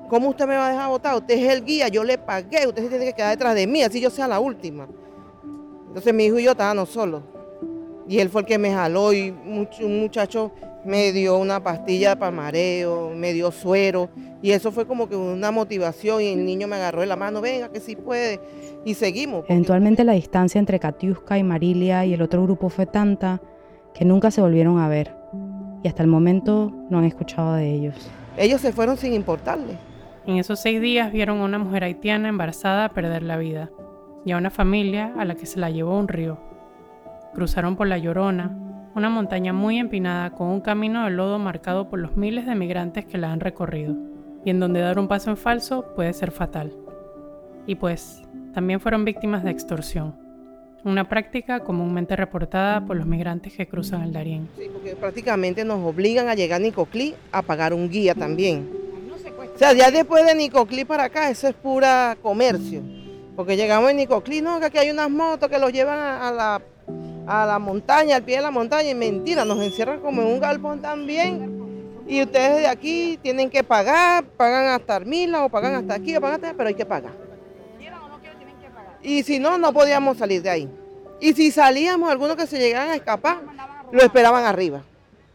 ¿Cómo 0.09 0.31
usted 0.31 0.49
me 0.49 0.57
va 0.57 0.67
a 0.67 0.71
dejar 0.73 0.91
botar? 0.91 1.15
Usted 1.15 1.39
es 1.39 1.53
el 1.53 1.65
guía, 1.65 1.87
yo 1.87 2.03
le 2.03 2.19
pagué, 2.19 2.67
usted 2.67 2.83
se 2.83 2.89
tiene 2.89 3.05
que 3.05 3.13
quedar 3.13 3.31
detrás 3.31 3.55
de 3.55 3.69
mí, 3.69 3.81
así 3.85 4.01
yo 4.01 4.11
sea 4.11 4.27
la 4.27 4.41
última. 4.41 4.89
Entonces 5.95 6.13
mi 6.13 6.25
hijo 6.25 6.41
y 6.41 6.43
yo 6.43 6.51
estábamos 6.51 6.89
solos. 6.89 7.23
Y 8.09 8.19
él 8.19 8.29
fue 8.29 8.41
el 8.41 8.49
que 8.49 8.59
me 8.59 8.73
jaló 8.73 9.13
y 9.13 9.31
un 9.31 10.01
muchacho 10.01 10.51
me 10.85 11.13
dio 11.13 11.39
una 11.39 11.63
pastilla 11.63 12.19
para 12.19 12.33
mareo, 12.33 13.13
me 13.15 13.33
dio 13.33 13.53
suero. 13.53 14.09
Y 14.43 14.51
eso 14.51 14.73
fue 14.73 14.89
como 14.89 15.09
que 15.09 15.15
una 15.15 15.53
motivación 15.53 16.21
y 16.21 16.33
el 16.33 16.45
niño 16.45 16.67
me 16.67 16.75
agarró 16.75 17.03
de 17.03 17.07
la 17.07 17.15
mano, 17.15 17.41
venga 17.41 17.69
que 17.69 17.79
sí 17.79 17.95
puede. 17.95 18.41
Y 18.85 18.95
seguimos. 18.95 19.45
Eventualmente 19.49 20.03
la 20.03 20.15
distancia 20.15 20.59
entre 20.59 20.81
Katiuska 20.81 21.39
y 21.39 21.45
Marilia 21.45 22.05
y 22.05 22.13
el 22.13 22.23
otro 22.23 22.43
grupo 22.43 22.71
fue 22.71 22.87
tanta 22.87 23.41
que 23.95 24.05
nunca 24.05 24.33
se 24.33 24.41
volvieron 24.41 24.81
a 24.81 24.89
ver. 24.89 25.15
Y 25.85 25.87
hasta 25.87 26.03
el 26.03 26.09
momento 26.09 26.73
no 26.91 26.99
han 26.99 27.05
escuchado 27.05 27.55
de 27.55 27.73
ellos. 27.73 27.95
Ellos 28.37 28.61
se 28.61 28.73
fueron 28.73 28.97
sin 28.97 29.13
importarle. 29.13 29.79
En 30.27 30.39
esos 30.39 30.59
seis 30.59 30.81
días 30.81 31.13
vieron 31.13 31.39
a 31.39 31.45
una 31.45 31.61
mujer 31.61 31.85
haitiana 31.85 32.29
embarazada 32.29 32.89
perder 32.89 33.23
la 33.23 33.37
vida 33.37 33.71
y 34.25 34.33
a 34.33 34.37
una 34.37 34.51
familia 34.51 35.13
a 35.19 35.25
la 35.25 35.35
que 35.35 35.47
se 35.47 35.61
la 35.61 35.71
llevó 35.71 35.99
un 35.99 36.09
río. 36.09 36.39
Cruzaron 37.35 37.77
por 37.77 37.87
la 37.87 37.99
Llorona, 37.99 38.57
una 38.95 39.11
montaña 39.11 39.53
muy 39.53 39.79
empinada 39.79 40.31
con 40.31 40.49
un 40.49 40.61
camino 40.61 41.05
de 41.05 41.11
lodo 41.11 41.39
marcado 41.39 41.89
por 41.89 41.99
los 41.99 42.17
miles 42.17 42.47
de 42.47 42.55
migrantes 42.55 43.05
que 43.05 43.19
la 43.19 43.33
han 43.33 43.41
recorrido, 43.41 43.97
y 44.45 44.51
en 44.51 44.61
donde 44.61 44.81
dar 44.81 44.99
un 44.99 45.09
paso 45.09 45.31
en 45.31 45.37
falso 45.37 45.95
puede 45.95 46.13
ser 46.13 46.31
fatal. 46.31 46.73
Y 47.67 47.75
pues, 47.75 48.23
también 48.55 48.81
fueron 48.81 49.05
víctimas 49.05 49.43
de 49.43 49.51
extorsión, 49.51 50.15
una 50.85 51.09
práctica 51.09 51.61
comúnmente 51.61 52.15
reportada 52.15 52.85
por 52.85 52.97
los 52.97 53.07
migrantes 53.07 53.55
que 53.55 53.67
cruzan 53.67 54.03
el 54.03 54.13
Darién. 54.13 54.49
Sí, 54.57 54.69
porque 54.73 54.95
prácticamente 54.95 55.65
nos 55.65 55.79
obligan 55.85 56.29
a 56.29 56.35
llegar 56.35 56.61
a 56.61 56.65
Nicoclí 56.65 57.15
a 57.33 57.43
pagar 57.43 57.73
un 57.73 57.89
guía 57.89 58.15
también. 58.15 58.69
O 59.55 59.59
sea, 59.59 59.73
ya 59.73 59.91
después 59.91 60.27
de 60.27 60.35
Nicoclí 60.35 60.85
para 60.85 61.05
acá, 61.05 61.31
eso 61.31 61.49
es 61.49 61.55
pura 61.55 62.17
comercio. 62.21 62.83
Porque 63.37 63.57
llegamos 63.57 63.91
en 63.91 63.97
Nicoclí, 63.97 64.41
no, 64.41 64.61
que 64.61 64.67
aquí 64.67 64.79
hay 64.79 64.91
unas 64.91 65.11
motos 65.11 65.49
que 65.49 65.59
los 65.59 65.73
llevan 65.73 65.99
a, 65.99 66.31
la, 66.31 66.63
a 67.27 67.47
la 67.47 67.59
montaña, 67.59 68.17
al 68.17 68.23
pie 68.23 68.37
de 68.37 68.43
la 68.43 68.53
montaña, 68.53 68.91
y 68.91 68.95
mentira, 68.95 69.45
nos 69.45 69.61
encierran 69.61 70.01
como 70.01 70.23
en 70.23 70.29
un 70.29 70.41
galpón 70.41 70.81
también. 70.81 71.53
Y 72.07 72.23
ustedes 72.23 72.59
de 72.59 72.69
aquí 72.69 73.19
tienen 73.23 73.51
que 73.51 73.65
pagar, 73.65 74.25
pagan 74.25 74.67
hasta 74.67 74.97
Armila 74.97 75.45
o 75.45 75.49
pagan 75.49 75.75
hasta 75.75 75.95
aquí, 75.95 76.17
o 76.17 76.21
pagan 76.21 76.37
hasta, 76.37 76.57
pero 76.57 76.69
hay 76.69 76.75
que 76.75 76.87
pagar. 76.87 77.13
Y 79.03 79.23
si 79.23 79.39
no, 79.39 79.59
no 79.59 79.73
podíamos 79.73 80.17
salir 80.17 80.41
de 80.43 80.51
ahí. 80.51 80.69
Y 81.21 81.33
si 81.33 81.51
salíamos, 81.51 82.11
algunos 82.11 82.37
que 82.37 82.47
se 82.47 82.59
llegaban 82.59 82.91
a 82.91 82.95
escapar, 82.95 83.41
lo 83.91 84.03
esperaban 84.03 84.45
arriba. 84.45 84.83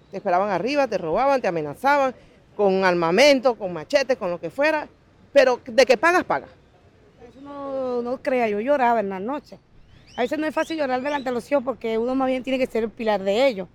Te 0.09 0.17
esperaban 0.17 0.49
arriba, 0.49 0.87
te 0.87 0.97
robaban, 0.97 1.41
te 1.41 1.47
amenazaban 1.47 2.15
con 2.55 2.83
armamento, 2.83 3.55
con 3.55 3.73
machetes, 3.73 4.17
con 4.17 4.31
lo 4.31 4.39
que 4.39 4.49
fuera. 4.49 4.87
Pero 5.33 5.59
de 5.65 5.85
que 5.85 5.97
pagas, 5.97 6.23
pagas 6.23 6.49
no, 7.41 8.19
crea, 8.22 8.48
yo 8.50 8.60
lloraba 8.60 9.00
en 9.00 9.10
la 9.10 9.19
noche. 9.19 9.60
A 10.15 10.22
veces 10.22 10.38
no 10.38 10.46
es 10.46 10.53
fácil 10.53 10.77
llorar 10.77 11.01
delante 11.01 11.29
de 11.29 11.34
los 11.34 11.50
hijos 11.51 11.63
porque 11.63 11.98
uno 11.98 12.15
más 12.15 12.27
bien 12.27 12.43
tiene 12.43 12.60
que 12.60 12.67
ser 12.67 12.84
el 12.84 12.89
pilar 12.89 13.24
de 13.24 13.48
ellos. 13.48 13.67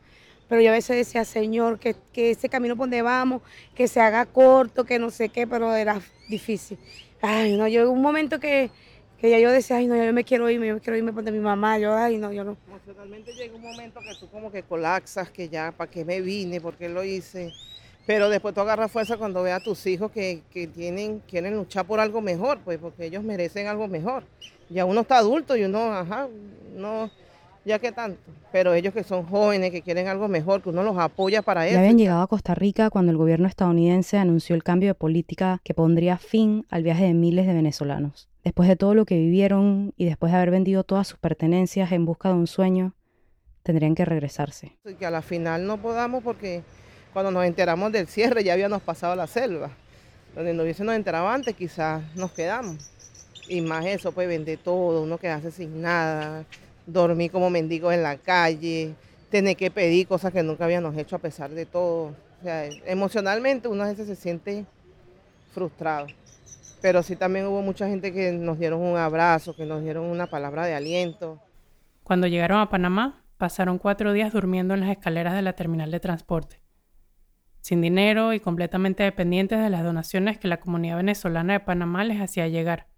Pero 0.49 0.61
yo 0.61 0.71
a 0.71 0.73
veces 0.73 0.97
decía, 0.97 1.25
Señor, 1.25 1.79
que, 1.79 1.97
que 2.13 2.31
ese 2.31 2.49
camino 2.49 2.77
por 2.77 2.85
donde 2.85 3.01
vamos, 3.03 3.43
que 3.75 3.89
se 3.89 4.01
haga 4.01 4.27
corto, 4.27 4.85
que 4.85 4.99
no 4.99 5.11
sé 5.11 5.31
qué, 5.31 5.47
pero 5.47 5.75
era 5.75 6.01
difícil. 6.29 6.79
Ay, 7.23 7.57
no, 7.57 7.67
yo 7.67 7.91
un 7.91 8.03
momento 8.03 8.39
que, 8.39 8.71
que 9.19 9.31
ya 9.31 9.39
yo 9.39 9.51
decía, 9.51 9.77
ay, 9.77 9.87
no, 9.87 9.97
yo 9.97 10.13
me 10.13 10.25
quiero 10.25 10.51
irme, 10.51 10.67
yo 10.67 10.75
me 10.75 10.81
quiero 10.81 10.99
irme 10.99 11.13
donde 11.13 11.33
mi 11.33 11.39
mamá, 11.39 11.79
yo, 11.79 11.95
ay, 11.95 12.19
no, 12.19 12.31
yo 12.31 12.45
no. 12.45 12.59
Emocionalmente 12.69 13.33
llega 13.33 13.55
un 13.55 13.63
momento 13.63 14.01
que 14.01 14.15
tú 14.21 14.29
como 14.29 14.53
que 14.53 14.63
colapsas, 14.63 15.31
que 15.31 15.49
ya, 15.49 15.73
¿para 15.73 15.91
qué 15.91 16.05
me 16.05 16.21
vine? 16.21 16.61
¿Por 16.61 16.77
qué 16.77 16.91
lo 16.91 17.03
hice? 17.03 17.51
Pero 18.07 18.29
después 18.29 18.55
tú 18.55 18.61
agarras 18.61 18.91
fuerza 18.91 19.17
cuando 19.17 19.43
veas 19.43 19.61
a 19.61 19.65
tus 19.65 19.87
hijos 19.87 20.11
que, 20.11 20.43
que, 20.51 20.67
tienen, 20.67 21.21
quieren 21.21 21.57
luchar 21.57 21.87
por 21.87 22.01
algo 22.01 22.21
mejor, 22.21 22.59
pues 22.65 22.79
porque 22.79 23.07
ellos 23.07 23.25
merecen 23.25 23.67
algo 23.67 23.89
mejor. 23.89 24.25
Ya 24.69 24.85
uno 24.85 25.03
está 25.03 25.19
adulto 25.19 25.57
y 25.57 25.65
uno, 25.65 25.93
ajá, 25.93 26.29
no, 26.75 27.11
ya 27.65 27.79
que 27.79 27.93
tanto. 27.93 28.21
Pero 28.53 28.75
ellos 28.75 28.93
que 28.93 29.03
son 29.03 29.25
jóvenes, 29.25 29.71
que 29.71 29.83
quieren 29.83 30.07
algo 30.07 30.29
mejor, 30.29 30.63
que 30.63 30.69
uno 30.69 30.83
los 30.83 30.97
apoya 30.99 31.43
para 31.43 31.67
eso. 31.67 31.75
Ya 31.75 31.81
habían 31.81 31.99
llegado 31.99 32.23
a 32.23 32.27
Costa 32.27 32.55
Rica 32.55 32.91
cuando 32.91 33.11
el 33.11 33.19
gobierno 33.19 33.49
estadounidense 33.49 34.19
anunció 34.19 34.55
el 34.55 34.63
cambio 34.63 34.91
de 34.91 34.95
política 34.95 35.61
que 35.65 35.75
pondría 35.75 36.19
fin 36.19 36.67
al 36.71 36.83
viaje 36.83 37.05
de 37.05 37.15
miles 37.15 37.47
de 37.47 37.55
venezolanos. 37.55 38.29
Después 38.45 38.69
de 38.69 38.77
todo 38.77 38.95
lo 38.95 39.07
que 39.07 39.17
vivieron 39.17 39.95
y 39.97 40.05
después 40.05 40.31
de 40.31 40.37
haber 40.37 40.51
vendido 40.51 40.85
todas 40.85 41.09
sus 41.09 41.19
pertenencias 41.19 41.91
en 41.93 42.05
busca 42.05 42.29
de 42.29 42.35
un 42.35 42.47
sueño, 42.47 42.93
tendrían 43.63 43.95
que 43.95 44.05
regresarse. 44.05 44.77
Y 44.85 44.95
que 44.95 45.07
a 45.07 45.11
la 45.11 45.23
final 45.23 45.67
no 45.67 45.79
podamos 45.79 46.23
porque 46.23 46.63
cuando 47.15 47.31
nos 47.31 47.45
enteramos 47.45 47.93
del 47.93 48.09
cierre 48.09 48.43
ya 48.43 48.53
habíamos 48.53 48.83
pasado 48.83 49.15
la 49.15 49.29
selva. 49.29 49.71
Donde 50.35 50.53
no 50.53 50.65
hubiésemos 50.65 50.95
enterado 50.97 51.29
antes, 51.29 51.55
quizás 51.55 52.03
nos 52.17 52.33
quedamos. 52.33 52.91
Y 53.49 53.61
más 53.61 53.87
eso, 53.87 54.11
pues 54.11 54.27
vender 54.27 54.59
todo, 54.59 55.03
uno 55.03 55.17
quedarse 55.17 55.53
sin 55.53 55.81
nada, 55.81 56.45
dormir 56.87 57.31
como 57.31 57.51
mendigos 57.51 57.95
en 57.95 58.03
la 58.03 58.17
calle, 58.17 58.95
tener 59.31 59.57
que 59.57 59.71
pedir 59.71 60.09
cosas 60.09 60.33
que 60.33 60.43
nunca 60.43 60.65
habíamos 60.65 60.97
hecho 60.97 61.15
a 61.15 61.21
pesar 61.21 61.51
de 61.51 61.67
todo. 61.67 62.07
O 62.41 62.43
sea, 62.43 62.65
emocionalmente 62.85 63.69
uno 63.69 63.85
a 63.85 63.89
veces 63.89 64.09
se 64.09 64.17
siente 64.17 64.67
frustrado. 65.53 66.09
Pero 66.83 67.03
sí 67.05 67.15
también 67.15 67.47
hubo 67.47 67.63
mucha 67.63 67.87
gente 67.87 68.13
que 68.13 68.33
nos 68.33 68.59
dieron 68.59 68.81
un 68.81 68.97
abrazo, 68.97 69.55
que 69.55 69.65
nos 69.65 69.85
dieron 69.85 70.05
una 70.05 70.27
palabra 70.27 70.67
de 70.67 70.75
aliento. 70.75 71.41
Cuando 72.03 72.27
llegaron 72.27 72.59
a 72.59 72.69
Panamá, 72.69 73.23
pasaron 73.39 73.79
cuatro 73.79 74.13
días 74.13 74.33
durmiendo 74.33 74.75
en 74.75 74.81
las 74.81 74.91
escaleras 74.91 75.35
de 75.35 75.43
la 75.43 75.53
terminal 75.53 75.93
de 75.93 76.01
transporte 76.01 76.64
sin 77.65 77.81
dinero 77.81 78.35
y 78.35 78.41
completamente 78.41 79.05
dependientes 79.05 79.59
de 79.59 79.71
las 79.71 79.83
donaciones 79.83 80.39
que 80.39 80.49
la 80.49 80.61
comunidad 80.61 80.99
venezolana 80.99 81.55
de 81.55 81.61
Panamá 81.61 82.05
les 82.05 82.21
hacía 82.21 82.47
llegar. 82.47 82.89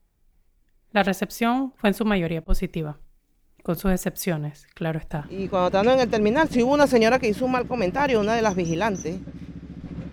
La 0.90 1.04
recepción 1.04 1.72
fue 1.76 1.90
en 1.90 1.94
su 1.94 2.04
mayoría 2.04 2.42
positiva, 2.42 2.98
con 3.62 3.76
sus 3.76 3.92
excepciones, 3.92 4.66
claro 4.74 4.98
está. 4.98 5.28
Y 5.30 5.46
cuando 5.46 5.68
estando 5.68 5.92
en 5.92 6.00
el 6.00 6.08
terminal, 6.08 6.48
si 6.48 6.64
hubo 6.64 6.74
una 6.74 6.88
señora 6.88 7.20
que 7.20 7.28
hizo 7.28 7.44
un 7.44 7.52
mal 7.52 7.68
comentario, 7.68 8.18
una 8.18 8.34
de 8.34 8.42
las 8.42 8.56
vigilantes. 8.56 9.20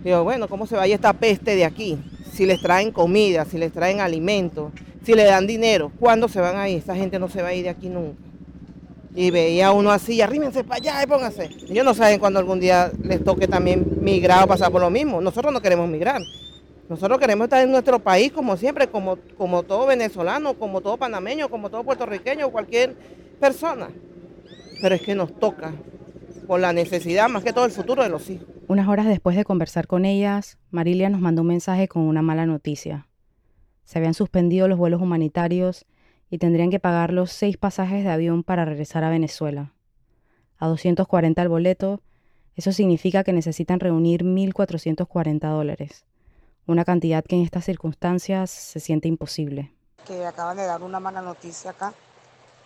Digo, 0.04 0.22
bueno, 0.22 0.46
¿cómo 0.46 0.68
se 0.68 0.76
va 0.76 0.86
esta 0.86 1.14
peste 1.14 1.56
de 1.56 1.64
aquí? 1.64 1.98
Si 2.30 2.46
les 2.46 2.60
traen 2.60 2.92
comida, 2.92 3.44
si 3.46 3.58
les 3.58 3.72
traen 3.72 3.98
alimentos, 3.98 4.72
si 5.02 5.14
le 5.14 5.24
dan 5.24 5.48
dinero, 5.48 5.90
¿cuándo 5.98 6.28
se 6.28 6.40
van 6.40 6.58
a 6.58 6.68
ir? 6.68 6.78
Esta 6.78 6.94
gente 6.94 7.18
no 7.18 7.28
se 7.28 7.42
va 7.42 7.48
a 7.48 7.54
ir 7.54 7.64
de 7.64 7.70
aquí 7.70 7.88
nunca 7.88 8.22
y 9.14 9.30
veía 9.30 9.70
uno 9.70 9.92
así, 9.92 10.20
arrímense 10.20 10.64
para 10.64 10.76
allá 10.76 11.02
y 11.04 11.06
pónganse. 11.06 11.48
Ellos 11.68 11.84
no 11.84 11.94
saben 11.94 12.18
cuando 12.18 12.40
algún 12.40 12.58
día 12.58 12.90
les 13.02 13.22
toque 13.22 13.46
también 13.46 13.98
migrar 14.00 14.44
o 14.44 14.48
pasar 14.48 14.72
por 14.72 14.80
lo 14.80 14.90
mismo. 14.90 15.20
Nosotros 15.20 15.52
no 15.52 15.62
queremos 15.62 15.88
migrar. 15.88 16.20
Nosotros 16.88 17.18
queremos 17.18 17.44
estar 17.44 17.62
en 17.62 17.70
nuestro 17.70 18.00
país 18.00 18.32
como 18.32 18.56
siempre, 18.56 18.88
como, 18.88 19.16
como 19.38 19.62
todo 19.62 19.86
venezolano, 19.86 20.54
como 20.54 20.80
todo 20.80 20.96
panameño, 20.96 21.48
como 21.48 21.70
todo 21.70 21.84
puertorriqueño, 21.84 22.50
cualquier 22.50 22.94
persona. 23.38 23.88
Pero 24.82 24.94
es 24.96 25.02
que 25.02 25.14
nos 25.14 25.32
toca 25.38 25.72
por 26.48 26.60
la 26.60 26.72
necesidad, 26.72 27.28
más 27.28 27.44
que 27.44 27.52
todo 27.52 27.64
el 27.64 27.70
futuro 27.70 28.02
de 28.02 28.08
los 28.08 28.28
hijos. 28.28 28.46
Unas 28.66 28.88
horas 28.88 29.06
después 29.06 29.36
de 29.36 29.44
conversar 29.44 29.86
con 29.86 30.04
ellas, 30.04 30.58
Marilia 30.70 31.08
nos 31.08 31.20
mandó 31.20 31.42
un 31.42 31.48
mensaje 31.48 31.86
con 31.86 32.02
una 32.02 32.20
mala 32.20 32.46
noticia. 32.46 33.06
Se 33.84 33.98
habían 33.98 34.14
suspendido 34.14 34.66
los 34.66 34.78
vuelos 34.78 35.00
humanitarios 35.00 35.86
y 36.34 36.38
tendrían 36.38 36.68
que 36.68 36.80
pagar 36.80 37.12
los 37.12 37.30
seis 37.30 37.56
pasajes 37.56 38.02
de 38.02 38.10
avión 38.10 38.42
para 38.42 38.64
regresar 38.64 39.04
a 39.04 39.08
Venezuela. 39.08 39.72
A 40.58 40.66
240 40.66 41.40
el 41.40 41.48
boleto, 41.48 42.02
eso 42.56 42.72
significa 42.72 43.22
que 43.22 43.32
necesitan 43.32 43.78
reunir 43.78 44.24
1.440 44.24 45.48
dólares, 45.48 46.04
una 46.66 46.84
cantidad 46.84 47.22
que 47.22 47.36
en 47.36 47.42
estas 47.42 47.64
circunstancias 47.64 48.50
se 48.50 48.80
siente 48.80 49.06
imposible. 49.06 49.72
Que 50.04 50.26
acaban 50.26 50.56
de 50.56 50.64
dar 50.64 50.82
una 50.82 50.98
mala 50.98 51.22
noticia 51.22 51.70
acá, 51.70 51.94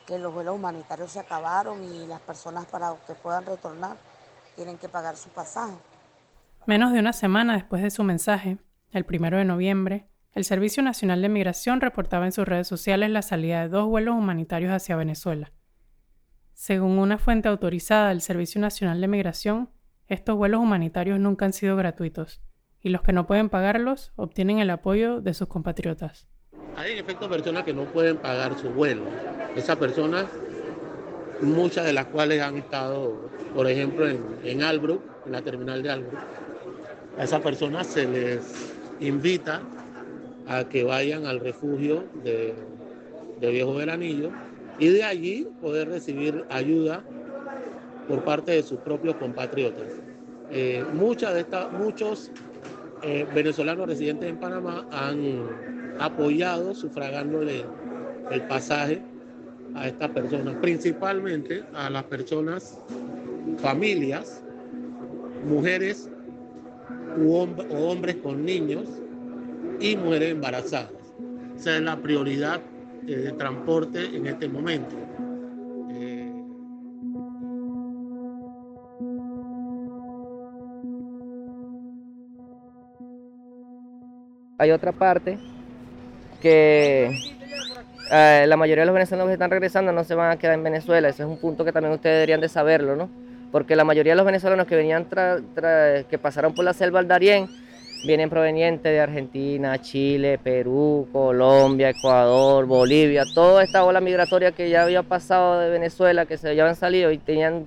que 0.07 0.19
los 0.19 0.33
vuelos 0.33 0.55
humanitarios 0.55 1.13
se 1.13 1.21
acabaron 1.21 1.85
y 1.85 2.07
las 2.07 2.23
personas 2.23 2.65
para 2.65 2.95
que 3.07 3.13
puedan 3.13 3.45
retornar 3.45 3.99
tienen 4.57 4.79
que 4.79 4.89
pagar 4.89 5.19
su 5.19 5.29
pasaje. 5.29 5.77
Menos 6.65 6.95
de 6.95 7.01
una 7.01 7.13
semana 7.13 7.53
después 7.53 7.83
de 7.83 7.91
su 7.91 8.03
mensaje, 8.03 8.57
el 8.93 9.05
primero 9.05 9.37
de 9.37 9.45
noviembre, 9.45 10.09
el 10.35 10.45
Servicio 10.45 10.83
Nacional 10.83 11.23
de 11.23 11.29
Migración 11.29 11.81
reportaba 11.81 12.27
en 12.27 12.33
sus 12.33 12.47
redes 12.47 12.69
sociales 12.69 13.11
la 13.11 13.23
salida 13.23 13.63
de 13.63 13.69
dos 13.69 13.89
vuelos 13.89 14.15
humanitarios 14.15 14.73
hacia 14.73 14.97
Venezuela. 14.97 15.53
Según 16.53 16.99
una 16.99 17.19
fuente 17.19 17.49
autorizada 17.49 18.09
del 18.09 18.21
Servicio 18.21 18.61
Nacional 18.61 19.01
de 19.01 19.09
Migración, 19.09 19.71
estos 20.07 20.37
vuelos 20.37 20.61
humanitarios 20.61 21.19
nunca 21.19 21.45
han 21.45 21.53
sido 21.53 21.77
gratuitos, 21.77 22.41
y 22.81 22.91
los 22.91 23.03
que 23.03 23.13
no 23.13 23.27
pueden 23.27 23.49
pagarlos 23.49 24.13
obtienen 24.17 24.59
el 24.59 24.71
apoyo 24.71 25.21
de 25.21 25.35
sus 25.35 25.49
compatriotas. 25.49 26.29
Hay 26.77 26.93
en 26.93 26.99
efecto 26.99 27.29
personas 27.29 27.65
que 27.65 27.73
no 27.73 27.85
pueden 27.85 28.19
pagar 28.19 28.57
su 28.59 28.71
vuelo. 28.71 29.05
Esas 29.57 29.77
personas, 29.77 30.27
muchas 31.41 31.85
de 31.87 31.93
las 31.93 32.07
cuales 32.07 32.43
han 32.43 32.57
estado, 32.59 33.31
por 33.55 33.69
ejemplo, 33.69 34.09
en, 34.09 34.23
en 34.45 34.63
Albrook, 34.63 35.03
en 35.27 35.33
la 35.33 35.43
terminal 35.43 35.83
de 35.83 35.91
Albrook, 35.91 36.21
a 37.19 37.25
esas 37.25 37.41
personas 37.41 37.87
se 37.87 38.07
les 38.07 38.75
invita 39.01 39.63
a 40.49 40.65
que 40.65 40.83
vayan 40.83 41.27
al 41.27 41.41
refugio 41.41 42.05
de, 42.25 42.55
Viejo 43.41 43.75
Veranillo 43.75 44.33
y 44.81 44.89
de 44.89 45.05
allí 45.05 45.47
poder 45.61 45.89
recibir 45.89 46.45
ayuda 46.51 47.05
por 48.09 48.25
parte 48.25 48.53
de 48.53 48.63
sus 48.63 48.81
propios 48.81 49.15
compatriotas. 49.17 49.87
Eh, 50.51 50.85
muchas 50.93 51.35
de 51.35 51.41
estas, 51.41 51.71
muchos 51.73 52.33
eh, 53.03 53.27
venezolanos 53.33 53.87
residentes 53.87 54.29
en 54.29 54.39
Panamá 54.39 54.89
han 54.91 55.47
apoyado 56.01 56.75
sufragándole 56.75 57.65
el 58.31 58.43
pasaje 58.49 59.03
a 59.75 59.87
estas 59.87 60.11
personas, 60.11 60.57
principalmente 60.57 61.63
a 61.75 61.91
las 61.91 62.05
personas, 62.05 62.79
familias, 63.59 64.43
mujeres 65.47 66.11
o 67.25 67.91
hombres 67.91 68.17
con 68.17 68.45
niños 68.45 68.89
y 69.81 69.97
mujeres 69.97 70.33
embarazadas. 70.33 70.93
Esa 71.57 71.77
es 71.77 71.83
la 71.83 71.97
prioridad 71.97 72.61
eh, 73.07 73.17
de 73.17 73.33
transporte 73.33 74.05
en 74.05 74.27
este 74.27 74.49
momento. 74.49 74.97
Eh, 75.91 76.33
Hay 84.61 84.73
otra 84.73 84.91
parte 84.91 85.39
que 86.43 87.13
eh, 88.11 88.45
la 88.49 88.57
mayoría 88.57 88.83
de 88.83 88.87
los 88.87 88.95
venezolanos 88.95 89.29
que 89.29 89.35
están 89.35 89.51
regresando 89.51 89.93
no 89.93 90.03
se 90.03 90.15
van 90.15 90.33
a 90.33 90.37
quedar 90.37 90.55
en 90.55 90.65
Venezuela. 90.65 91.09
Ese 91.09 91.23
es 91.23 91.29
un 91.29 91.39
punto 91.39 91.65
que 91.65 91.73
también 91.73 91.95
ustedes 91.95 92.17
deberían 92.17 92.41
de 92.41 92.49
saberlo, 92.49 92.97
¿no? 92.97 93.09
Porque 93.53 93.77
la 93.77 93.85
mayoría 93.85 94.13
de 94.13 94.17
los 94.17 94.27
venezolanos 94.27 94.67
que 94.67 94.77
venían 94.77 95.07
que 95.07 96.19
pasaron 96.19 96.55
por 96.55 96.65
la 96.65 96.73
selva 96.73 96.99
al 96.99 97.09
Darién 97.09 97.49
Vienen 98.05 98.31
provenientes 98.31 98.93
de 98.93 99.01
Argentina, 99.01 99.81
Chile, 99.81 100.39
Perú, 100.39 101.09
Colombia, 101.13 101.91
Ecuador, 101.91 102.65
Bolivia, 102.65 103.25
toda 103.35 103.65
esta 103.65 103.85
ola 103.85 104.01
migratoria 104.01 104.53
que 104.53 104.71
ya 104.71 104.85
había 104.85 105.03
pasado 105.03 105.59
de 105.59 105.69
Venezuela, 105.69 106.25
que 106.25 106.39
se 106.39 106.49
habían 106.49 106.77
salido 106.77 107.11
y 107.11 107.19
tenían 107.19 107.67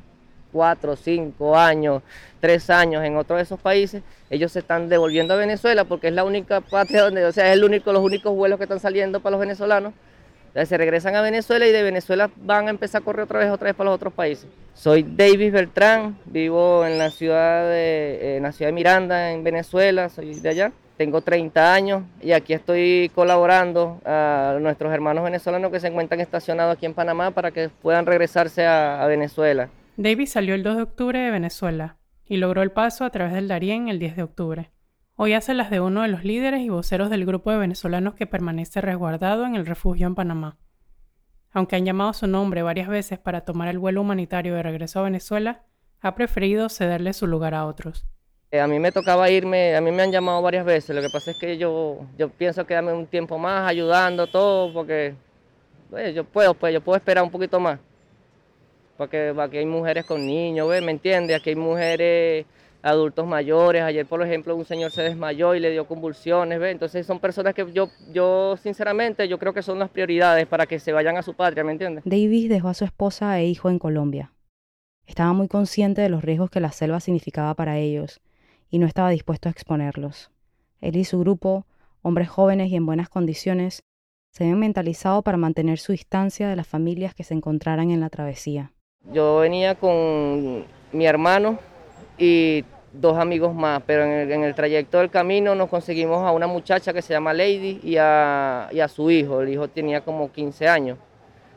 cuatro, 0.51 0.95
cinco 0.95 1.57
años, 1.57 2.01
tres 2.39 2.69
años 2.69 3.03
en 3.03 3.17
otros 3.17 3.37
de 3.37 3.43
esos 3.43 3.59
países, 3.59 4.03
ellos 4.29 4.51
se 4.51 4.59
están 4.59 4.89
devolviendo 4.89 5.33
a 5.33 5.37
Venezuela 5.37 5.83
porque 5.85 6.07
es 6.07 6.13
la 6.13 6.23
única 6.23 6.61
patria 6.61 7.03
donde, 7.03 7.25
o 7.25 7.31
sea, 7.31 7.47
es 7.49 7.57
el 7.57 7.63
único, 7.63 7.91
los 7.91 8.03
únicos 8.03 8.33
vuelos 8.35 8.57
que 8.57 8.63
están 8.63 8.79
saliendo 8.79 9.19
para 9.19 9.31
los 9.31 9.39
venezolanos 9.39 9.93
se 10.53 10.77
regresan 10.77 11.15
a 11.15 11.21
Venezuela 11.21 11.65
y 11.65 11.71
de 11.71 11.83
Venezuela 11.83 12.29
van 12.37 12.67
a 12.67 12.71
empezar 12.71 13.01
a 13.01 13.05
correr 13.05 13.23
otra 13.23 13.39
vez, 13.39 13.49
otra 13.49 13.67
vez 13.67 13.75
para 13.75 13.89
los 13.89 13.95
otros 13.95 14.13
países. 14.13 14.47
Soy 14.73 15.03
David 15.03 15.53
Beltrán, 15.53 16.17
vivo 16.25 16.85
en 16.85 16.97
la 16.97 17.09
ciudad 17.09 17.67
de, 17.67 18.37
en 18.37 18.43
la 18.43 18.51
ciudad 18.51 18.69
de 18.69 18.73
Miranda, 18.73 19.31
en 19.31 19.43
Venezuela, 19.43 20.09
soy 20.09 20.33
de 20.39 20.49
allá. 20.49 20.71
Tengo 20.97 21.21
30 21.21 21.73
años 21.73 22.03
y 22.21 22.31
aquí 22.31 22.53
estoy 22.53 23.11
colaborando 23.15 23.99
a 24.05 24.57
nuestros 24.61 24.93
hermanos 24.93 25.23
venezolanos 25.23 25.71
que 25.71 25.79
se 25.79 25.87
encuentran 25.87 26.21
estacionados 26.21 26.75
aquí 26.77 26.85
en 26.85 26.93
Panamá 26.93 27.31
para 27.31 27.51
que 27.51 27.69
puedan 27.69 28.05
regresarse 28.05 28.67
a, 28.67 29.05
Venezuela. 29.07 29.69
David 29.97 30.27
salió 30.27 30.53
el 30.53 30.63
2 30.63 30.75
de 30.75 30.81
octubre 30.83 31.19
de 31.19 31.31
Venezuela 31.31 31.97
y 32.27 32.37
logró 32.37 32.61
el 32.61 32.71
paso 32.71 33.03
a 33.03 33.09
través 33.09 33.33
del 33.33 33.47
Darién 33.47 33.87
el 33.87 33.99
10 33.99 34.15
de 34.15 34.23
octubre. 34.23 34.69
Hoy 35.23 35.33
hace 35.33 35.53
las 35.53 35.69
de 35.69 35.79
uno 35.79 36.01
de 36.01 36.07
los 36.07 36.23
líderes 36.23 36.61
y 36.61 36.69
voceros 36.69 37.11
del 37.11 37.27
grupo 37.27 37.51
de 37.51 37.57
venezolanos 37.59 38.15
que 38.15 38.25
permanece 38.25 38.81
resguardado 38.81 39.45
en 39.45 39.53
el 39.53 39.67
refugio 39.67 40.07
en 40.07 40.15
Panamá. 40.15 40.57
aunque 41.51 41.75
han 41.75 41.85
llamado 41.85 42.11
su 42.13 42.25
nombre 42.25 42.63
varias 42.63 42.87
veces 42.87 43.19
para 43.19 43.41
tomar 43.41 43.67
el 43.67 43.77
vuelo 43.77 44.01
humanitario 44.01 44.55
de 44.55 44.63
regreso 44.63 44.99
a 44.99 45.03
Venezuela, 45.03 45.61
ha 45.99 46.15
preferido 46.15 46.69
cederle 46.69 47.13
su 47.13 47.27
lugar 47.27 47.53
a 47.53 47.67
otros. 47.67 48.03
Eh, 48.49 48.59
a 48.59 48.65
mí 48.65 48.79
me 48.79 48.91
tocaba 48.91 49.29
irme, 49.29 49.75
a 49.75 49.81
mí 49.81 49.91
me 49.91 50.01
han 50.01 50.11
llamado 50.11 50.41
varias 50.41 50.65
veces, 50.65 50.95
lo 50.95 51.03
que 51.03 51.09
pasa 51.13 51.29
es 51.29 51.37
que 51.37 51.55
yo, 51.55 51.99
yo 52.17 52.29
pienso 52.29 52.65
quedarme 52.65 52.91
un 52.91 53.05
tiempo 53.05 53.37
más 53.37 53.69
ayudando 53.69 54.25
todo, 54.25 54.73
porque 54.73 55.13
pues, 55.91 56.15
yo 56.15 56.23
puedo, 56.23 56.55
pues 56.55 56.73
yo 56.73 56.81
puedo 56.81 56.97
esperar 56.97 57.23
un 57.23 57.29
poquito 57.29 57.59
más. 57.59 57.79
Porque 58.97 59.35
aquí 59.37 59.57
hay 59.57 59.67
mujeres 59.67 60.03
con 60.03 60.25
niños, 60.25 60.67
¿me 60.67 60.91
entiendes? 60.91 61.39
Aquí 61.39 61.51
hay 61.51 61.55
mujeres 61.55 62.47
adultos 62.81 63.27
mayores. 63.27 63.83
Ayer, 63.83 64.05
por 64.05 64.21
ejemplo, 64.21 64.55
un 64.55 64.65
señor 64.65 64.91
se 64.91 65.03
desmayó 65.03 65.55
y 65.55 65.59
le 65.59 65.71
dio 65.71 65.85
convulsiones, 65.85 66.59
¿ve? 66.59 66.71
Entonces 66.71 67.05
son 67.05 67.19
personas 67.19 67.53
que 67.53 67.71
yo, 67.71 67.89
yo 68.11 68.57
sinceramente, 68.57 69.27
yo 69.27 69.37
creo 69.39 69.53
que 69.53 69.61
son 69.61 69.79
las 69.79 69.89
prioridades 69.89 70.47
para 70.47 70.65
que 70.65 70.79
se 70.79 70.91
vayan 70.91 71.17
a 71.17 71.23
su 71.23 71.33
patria, 71.33 71.63
¿me 71.63 71.71
entiendes? 71.71 72.03
Davis 72.05 72.49
dejó 72.49 72.69
a 72.69 72.73
su 72.73 72.85
esposa 72.85 73.39
e 73.39 73.45
hijo 73.45 73.69
en 73.69 73.79
Colombia. 73.79 74.33
Estaba 75.05 75.33
muy 75.33 75.47
consciente 75.47 76.01
de 76.01 76.09
los 76.09 76.23
riesgos 76.23 76.49
que 76.49 76.59
la 76.59 76.71
selva 76.71 76.99
significaba 76.99 77.53
para 77.53 77.77
ellos 77.77 78.21
y 78.69 78.79
no 78.79 78.87
estaba 78.87 79.09
dispuesto 79.09 79.49
a 79.49 79.51
exponerlos. 79.51 80.31
Él 80.79 80.95
y 80.95 81.03
su 81.03 81.19
grupo, 81.19 81.65
hombres 82.01 82.29
jóvenes 82.29 82.71
y 82.71 82.75
en 82.75 82.85
buenas 82.85 83.09
condiciones, 83.09 83.83
se 84.31 84.45
habían 84.45 84.59
mentalizado 84.59 85.21
para 85.23 85.37
mantener 85.37 85.77
su 85.77 85.91
distancia 85.91 86.47
de 86.47 86.55
las 86.55 86.67
familias 86.67 87.13
que 87.13 87.25
se 87.25 87.33
encontraran 87.33 87.91
en 87.91 87.99
la 87.99 88.09
travesía. 88.09 88.71
Yo 89.11 89.39
venía 89.39 89.75
con 89.75 90.65
mi 90.93 91.05
hermano 91.05 91.59
y 92.17 92.63
dos 92.93 93.17
amigos 93.17 93.53
más, 93.53 93.81
pero 93.85 94.03
en 94.03 94.43
el, 94.43 94.55
trayecto 94.55 94.99
del 94.99 95.09
camino 95.09 95.55
nos 95.55 95.69
conseguimos 95.69 96.25
a 96.25 96.31
una 96.31 96.47
muchacha 96.47 96.93
que 96.93 97.01
se 97.01 97.13
llama 97.13 97.33
Lady 97.33 97.79
y 97.83 97.97
a, 97.97 98.69
y 98.71 98.79
a 98.79 98.87
su 98.87 99.09
hijo. 99.09 99.41
El 99.41 99.49
hijo 99.49 99.67
tenía 99.67 100.01
como 100.01 100.31
15 100.31 100.67
años. 100.67 100.97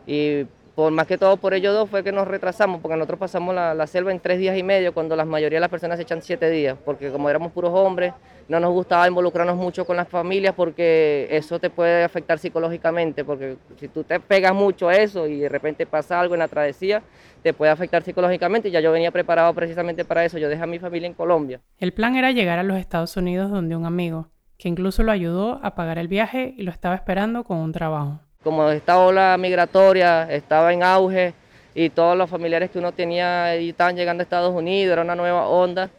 Y 0.06 0.46
por 0.74 0.90
más 0.92 1.06
que 1.06 1.16
todo 1.16 1.36
por 1.36 1.54
ellos 1.54 1.72
dos 1.72 1.88
fue 1.88 2.02
que 2.02 2.10
nos 2.10 2.26
retrasamos, 2.26 2.80
porque 2.80 2.96
nosotros 2.96 3.20
pasamos 3.20 3.54
la, 3.54 3.86
selva 3.86 4.10
en 4.10 4.18
tres 4.18 4.38
días 4.38 4.58
y 4.58 4.62
medio, 4.62 4.92
cuando 4.92 5.14
la 5.14 5.24
mayoría 5.24 5.56
de 5.56 5.60
las 5.60 5.70
personas 5.70 5.98
se 5.98 6.02
echan 6.02 6.20
siete 6.20 6.50
días, 6.50 6.76
porque 6.84 7.10
como 7.10 7.30
éramos 7.30 7.52
puros 7.52 7.70
hombres, 7.72 8.12
no 8.48 8.58
nos 8.58 8.72
gustaba 8.72 9.06
involucrarnos 9.06 9.56
mucho 9.56 9.84
con 9.84 9.96
las 9.96 10.08
familias, 10.08 10.54
porque 10.54 11.28
eso 11.30 11.60
te 11.60 11.70
puede 11.70 12.02
afectar 12.02 12.38
psicológicamente, 12.38 13.24
porque 13.24 13.56
si 13.78 13.88
tú 13.88 14.02
te 14.02 14.18
pegas 14.18 14.52
mucho 14.52 14.88
a 14.88 14.96
eso 14.96 15.28
y 15.28 15.40
de 15.40 15.48
repente 15.48 15.86
pasa 15.86 16.18
algo 16.18 16.34
en 16.34 16.40
la 16.40 16.48
travesía, 16.48 17.02
te 17.42 17.52
puede 17.52 17.70
afectar 17.70 18.02
psicológicamente, 18.02 18.68
y 18.68 18.72
ya 18.72 18.80
yo 18.80 18.90
venía 18.90 19.12
preparado 19.12 19.54
precisamente 19.54 20.04
para 20.04 20.24
eso, 20.24 20.38
yo 20.38 20.48
dejé 20.48 20.62
a 20.62 20.66
mi 20.66 20.80
familia 20.80 21.06
en 21.06 21.14
Colombia. 21.14 21.60
El 21.78 21.92
plan 21.92 22.16
era 22.16 22.32
llegar 22.32 22.58
a 22.58 22.64
los 22.64 22.78
Estados 22.78 23.16
Unidos 23.16 23.50
donde 23.50 23.76
un 23.76 23.86
amigo, 23.86 24.28
que 24.58 24.68
incluso 24.68 25.04
lo 25.04 25.12
ayudó 25.12 25.60
a 25.62 25.76
pagar 25.76 25.98
el 25.98 26.08
viaje 26.08 26.52
y 26.56 26.62
lo 26.62 26.72
estaba 26.72 26.96
esperando 26.96 27.44
con 27.44 27.58
un 27.58 27.72
trabajo 27.72 28.23
como 28.44 28.68
esta 28.68 28.98
ola 28.98 29.36
migratoria 29.38 30.30
estaba 30.30 30.72
en 30.72 30.82
auge 30.82 31.34
y 31.74 31.90
todos 31.90 32.16
los 32.16 32.30
familiares 32.30 32.70
que 32.70 32.78
uno 32.78 32.92
tenía 32.92 33.56
y 33.56 33.70
estaban 33.70 33.96
llegando 33.96 34.20
a 34.20 34.24
Estados 34.24 34.54
Unidos, 34.54 34.92
era 34.92 35.02
una 35.02 35.16
nueva 35.16 35.48
onda, 35.48 35.90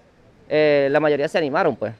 eh, 0.48 0.88
la 0.92 1.00
mayoría 1.00 1.28
se 1.28 1.40
animaron 1.40 1.76
pues 1.76 1.94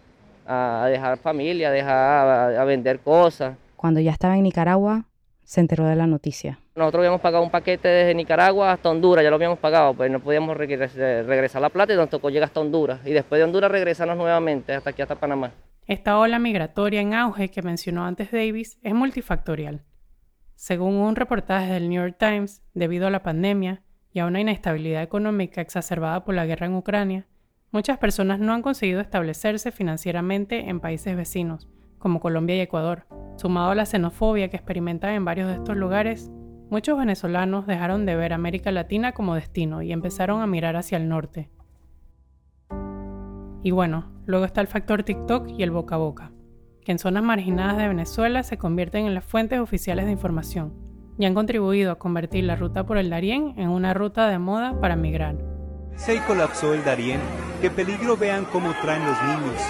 a 0.48 0.88
dejar 0.90 1.18
familia, 1.18 1.70
a 1.70 1.72
dejar 1.72 2.58
a, 2.60 2.64
vender 2.64 3.00
cosas. 3.00 3.58
Cuando 3.76 4.00
ya 4.00 4.12
estaba 4.12 4.38
en 4.38 4.44
Nicaragua, 4.44 5.06
se 5.44 5.60
enteró 5.60 5.86
de 5.86 5.96
la 5.96 6.06
noticia. 6.06 6.60
Nosotros 6.76 7.00
habíamos 7.00 7.22
pagado 7.22 7.44
un 7.44 7.50
paquete 7.50 7.88
desde 7.88 8.14
Nicaragua 8.14 8.72
hasta 8.72 8.90
Honduras, 8.90 9.24
ya 9.24 9.30
lo 9.30 9.38
habíamos 9.38 9.60
pagado, 9.60 9.94
pues 9.96 10.12
no 10.12 10.20
podíamos 10.20 10.56
regresar 10.56 11.62
la 11.62 11.70
plata 11.70 11.94
y 11.94 11.96
nos 11.96 12.10
tocó 12.10 12.30
llegar 12.30 12.48
hasta 12.48 12.60
Honduras. 12.60 13.00
Y 13.06 13.12
después 13.12 13.40
de 13.40 13.46
Honduras 13.46 13.72
regresarnos 13.72 14.18
nuevamente 14.18 14.74
hasta 14.74 14.92
aquí, 14.92 15.02
hasta 15.02 15.16
Panamá. 15.16 15.52
Esta 15.88 16.18
ola 16.18 16.40
migratoria 16.40 17.02
en 17.02 17.14
auge 17.14 17.50
que 17.50 17.62
mencionó 17.62 18.06
antes 18.06 18.32
Davis 18.32 18.78
es 18.84 18.94
multifactorial. 18.94 19.82
Según 20.56 20.96
un 20.96 21.18
reportaje 21.18 21.74
del 21.74 21.90
New 21.90 22.02
York 22.02 22.16
Times, 22.18 22.64
debido 22.74 23.08
a 23.08 23.10
la 23.10 23.24
pandemia 23.24 23.84
y 24.14 24.20
a 24.20 24.26
una 24.26 24.40
inestabilidad 24.40 25.04
económica 25.04 25.60
exacerbada 25.60 26.24
por 26.24 26.34
la 26.34 26.46
guerra 26.46 26.66
en 26.66 26.76
Ucrania, 26.76 27.28
muchas 27.72 27.98
personas 27.98 28.40
no 28.40 28.54
han 28.54 28.62
conseguido 28.62 29.02
establecerse 29.02 29.74
financieramente 29.74 30.70
en 30.70 30.80
países 30.80 31.18
vecinos, 31.18 31.68
como 32.00 32.22
Colombia 32.22 32.56
y 32.56 32.62
Ecuador. 32.62 33.06
Sumado 33.36 33.72
a 33.72 33.76
la 33.76 33.86
xenofobia 33.86 34.50
que 34.50 34.56
experimentan 34.56 35.14
en 35.14 35.26
varios 35.26 35.50
de 35.50 35.56
estos 35.56 35.76
lugares, 35.76 36.32
muchos 36.70 36.98
venezolanos 36.98 37.68
dejaron 37.68 38.06
de 38.06 38.16
ver 38.16 38.32
América 38.32 38.72
Latina 38.72 39.12
como 39.12 39.36
destino 39.36 39.82
y 39.82 39.92
empezaron 39.92 40.42
a 40.42 40.48
mirar 40.48 40.78
hacia 40.78 40.98
el 40.98 41.10
norte. 41.10 41.50
Y 43.62 43.72
bueno, 43.72 44.10
luego 44.26 44.46
está 44.46 44.62
el 44.62 44.68
factor 44.68 45.04
TikTok 45.04 45.50
y 45.50 45.64
el 45.64 45.72
boca 45.72 45.96
a 45.96 45.98
boca 45.98 46.32
que 46.86 46.92
en 46.92 47.00
zonas 47.00 47.24
marginadas 47.24 47.78
de 47.78 47.88
Venezuela 47.88 48.44
se 48.44 48.58
convierten 48.58 49.08
en 49.08 49.16
las 49.16 49.26
fuentes 49.26 49.60
oficiales 49.60 50.06
de 50.06 50.12
información 50.12 50.74
y 51.18 51.26
han 51.26 51.34
contribuido 51.34 51.92
a 51.92 51.98
convertir 51.98 52.44
la 52.44 52.56
ruta 52.56 52.86
por 52.86 52.98
el 52.98 53.10
Darién 53.10 53.56
en 53.58 53.70
una 53.70 53.94
ruta 53.94 54.28
de 54.28 54.38
moda 54.38 54.80
para 54.80 54.96
migrar. 54.96 55.36
Se 55.96 56.20
colapsó 56.24 56.74
el 56.74 56.84
Darién. 56.84 57.20
Qué 57.62 57.72
peligro 57.72 58.16
vean 58.16 58.46
cómo 58.46 58.72
traen 58.82 59.04
los 59.04 59.18
niños. 59.24 59.62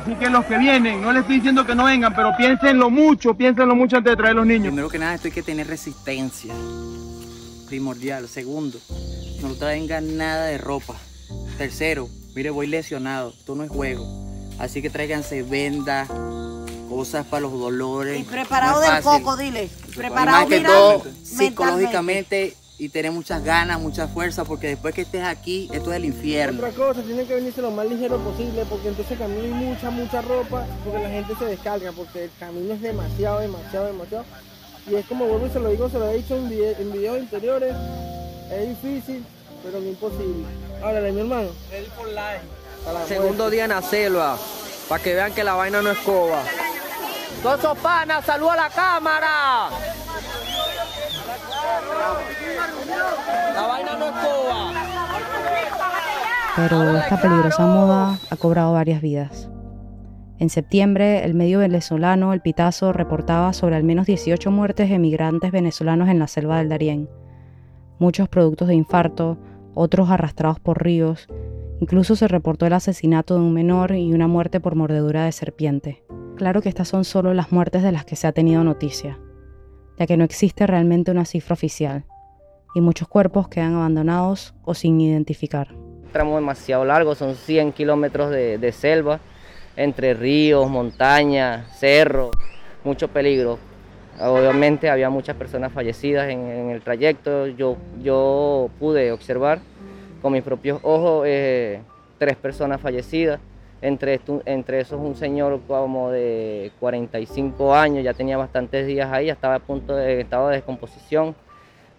Así 0.00 0.14
que 0.14 0.30
los 0.30 0.44
que 0.46 0.56
vienen, 0.56 1.02
no 1.02 1.12
les 1.12 1.22
estoy 1.22 1.36
diciendo 1.36 1.66
que 1.66 1.74
no 1.74 1.84
vengan, 1.84 2.14
pero 2.14 2.32
piénsenlo 2.36 2.90
mucho, 2.90 3.34
piénsenlo 3.34 3.74
mucho 3.74 3.98
antes 3.98 4.12
de 4.12 4.16
traer 4.16 4.36
los 4.36 4.46
niños. 4.46 4.68
Primero 4.68 4.88
que 4.88 4.98
nada, 4.98 5.14
esto 5.14 5.28
hay 5.28 5.32
que 5.32 5.42
tener 5.42 5.66
resistencia. 5.66 6.54
Primordial. 7.66 8.28
Segundo, 8.28 8.78
no 9.42 9.54
traigan 9.54 10.16
nada 10.16 10.46
de 10.46 10.58
ropa. 10.58 10.94
Tercero, 11.58 12.08
mire, 12.34 12.50
voy 12.50 12.68
lesionado. 12.68 13.30
Esto 13.30 13.54
no 13.54 13.64
es 13.64 13.70
juego. 13.70 14.04
Así 14.58 14.80
que 14.80 14.90
tráiganse 14.90 15.42
vendas, 15.42 16.08
cosas 16.94 17.26
para 17.26 17.40
los 17.40 17.52
dolores. 17.52 18.20
Y 18.20 18.22
preparado 18.22 18.80
del 18.80 19.02
poco, 19.02 19.36
dile. 19.36 19.68
Preparado 19.96 20.38
más 20.38 20.46
que 20.48 20.60
todo 20.60 21.02
psicológicamente 21.22 22.56
y 22.78 22.88
tener 22.88 23.12
muchas 23.12 23.42
ganas, 23.44 23.80
mucha 23.80 24.06
fuerza, 24.08 24.44
porque 24.44 24.68
después 24.68 24.94
que 24.94 25.02
estés 25.02 25.24
aquí, 25.24 25.68
esto 25.72 25.90
es 25.90 25.96
el 25.96 26.04
infierno. 26.04 26.58
Otra 26.58 26.72
cosa, 26.72 27.02
tienen 27.02 27.26
que 27.26 27.34
venirse 27.34 27.62
lo 27.62 27.70
más 27.70 27.86
ligero 27.86 28.18
posible, 28.18 28.64
porque 28.68 28.88
entonces 28.88 29.18
camino 29.18 29.42
hay 29.42 29.50
mucha, 29.50 29.90
mucha 29.90 30.22
ropa, 30.22 30.66
porque 30.84 31.00
la 31.00 31.08
gente 31.08 31.34
se 31.36 31.44
descarga, 31.46 31.92
porque 31.92 32.24
el 32.24 32.30
camino 32.38 32.74
es 32.74 32.80
demasiado, 32.80 33.40
demasiado, 33.40 33.86
demasiado. 33.86 34.24
Y 34.88 34.94
es 34.94 35.06
como 35.06 35.26
vuelvo 35.26 35.46
y 35.46 35.50
se 35.50 35.60
lo 35.60 35.70
digo, 35.70 35.88
se 35.88 35.98
lo 35.98 36.08
he 36.10 36.16
dicho 36.16 36.36
en, 36.36 36.52
en 36.52 36.92
videos 36.92 37.18
anteriores, 37.18 37.74
es 38.52 38.68
difícil, 38.68 39.24
pero 39.62 39.80
no 39.80 39.88
imposible. 39.88 40.44
Ahora, 40.82 41.00
mi 41.00 41.20
hermano. 41.20 41.48
Segundo 43.08 43.50
día 43.50 43.64
en 43.64 43.70
la 43.70 43.82
selva, 43.82 44.38
para 44.88 45.02
que 45.02 45.14
vean 45.14 45.32
que 45.32 45.42
la 45.42 45.54
vaina 45.54 45.80
no 45.80 45.90
es 45.90 45.98
coba. 45.98 46.42
Todos 47.44 47.58
esos 47.58 47.78
panas, 47.78 48.24
salud 48.24 48.48
a 48.48 48.56
la 48.56 48.70
cámara. 48.70 49.68
La 53.54 53.66
vaina 53.66 53.96
no 53.96 54.06
es 54.06 54.12
coba. 54.12 54.72
Pero 56.56 56.96
esta 56.96 57.20
peligrosa 57.20 57.66
moda 57.66 58.18
ha 58.30 58.36
cobrado 58.36 58.72
varias 58.72 59.00
vidas. 59.00 59.50
En 60.38 60.48
septiembre, 60.50 61.22
el 61.24 61.34
medio 61.34 61.58
venezolano 61.60 62.32
El 62.32 62.40
Pitazo 62.40 62.92
reportaba 62.92 63.52
sobre 63.52 63.76
al 63.76 63.84
menos 63.84 64.06
18 64.06 64.50
muertes 64.50 64.88
de 64.88 64.98
migrantes 64.98 65.52
venezolanos 65.52 66.08
en 66.08 66.18
la 66.18 66.26
selva 66.26 66.58
del 66.58 66.70
Darién. 66.70 67.08
Muchos 67.98 68.28
productos 68.28 68.68
de 68.68 68.74
infarto, 68.74 69.38
otros 69.74 70.10
arrastrados 70.10 70.60
por 70.60 70.82
ríos 70.82 71.28
Incluso 71.80 72.16
se 72.16 72.28
reportó 72.28 72.66
el 72.66 72.72
asesinato 72.72 73.34
de 73.34 73.40
un 73.40 73.52
menor 73.52 73.94
y 73.94 74.12
una 74.12 74.28
muerte 74.28 74.60
por 74.60 74.74
mordedura 74.74 75.24
de 75.24 75.32
serpiente. 75.32 76.02
Claro 76.44 76.60
que 76.60 76.68
estas 76.68 76.88
son 76.88 77.06
solo 77.06 77.32
las 77.32 77.52
muertes 77.52 77.82
de 77.82 77.90
las 77.90 78.04
que 78.04 78.16
se 78.16 78.26
ha 78.26 78.32
tenido 78.32 78.62
noticia, 78.64 79.18
ya 79.98 80.06
que 80.06 80.18
no 80.18 80.24
existe 80.24 80.66
realmente 80.66 81.10
una 81.10 81.24
cifra 81.24 81.54
oficial, 81.54 82.04
y 82.74 82.82
muchos 82.82 83.08
cuerpos 83.08 83.48
quedan 83.48 83.76
abandonados 83.76 84.52
o 84.62 84.74
sin 84.74 85.00
identificar. 85.00 85.72
Un 85.72 86.10
tramo 86.12 86.34
demasiado 86.34 86.84
largo, 86.84 87.14
son 87.14 87.34
100 87.34 87.72
kilómetros 87.72 88.28
de, 88.30 88.72
selva, 88.72 89.20
entre 89.74 90.12
ríos, 90.12 90.68
montañas, 90.68 91.78
cerros, 91.78 92.32
mucho 92.84 93.08
peligro. 93.08 93.58
Obviamente 94.20 94.90
había 94.90 95.08
muchas 95.08 95.36
personas 95.36 95.72
fallecidas 95.72 96.28
en, 96.28 96.68
el 96.68 96.82
trayecto, 96.82 97.46
yo, 97.46 97.78
yo 98.02 98.68
pude 98.78 99.12
observar 99.12 99.60
con 100.20 100.34
mis 100.34 100.42
propios 100.42 100.78
ojos 100.82 101.24
eh, 101.26 101.80
tres 102.18 102.36
personas 102.36 102.82
fallecidas, 102.82 103.40
entre, 103.84 104.18
entre 104.46 104.80
esos 104.80 104.98
un 104.98 105.14
señor 105.14 105.60
como 105.68 106.10
de 106.10 106.72
45 106.80 107.74
años, 107.74 108.02
ya 108.02 108.14
tenía 108.14 108.38
bastantes 108.38 108.86
días 108.86 109.12
ahí, 109.12 109.28
estaba 109.28 109.56
a 109.56 109.58
punto 109.58 109.94
de 109.94 110.22
estado 110.22 110.48
de 110.48 110.56
descomposición. 110.56 111.34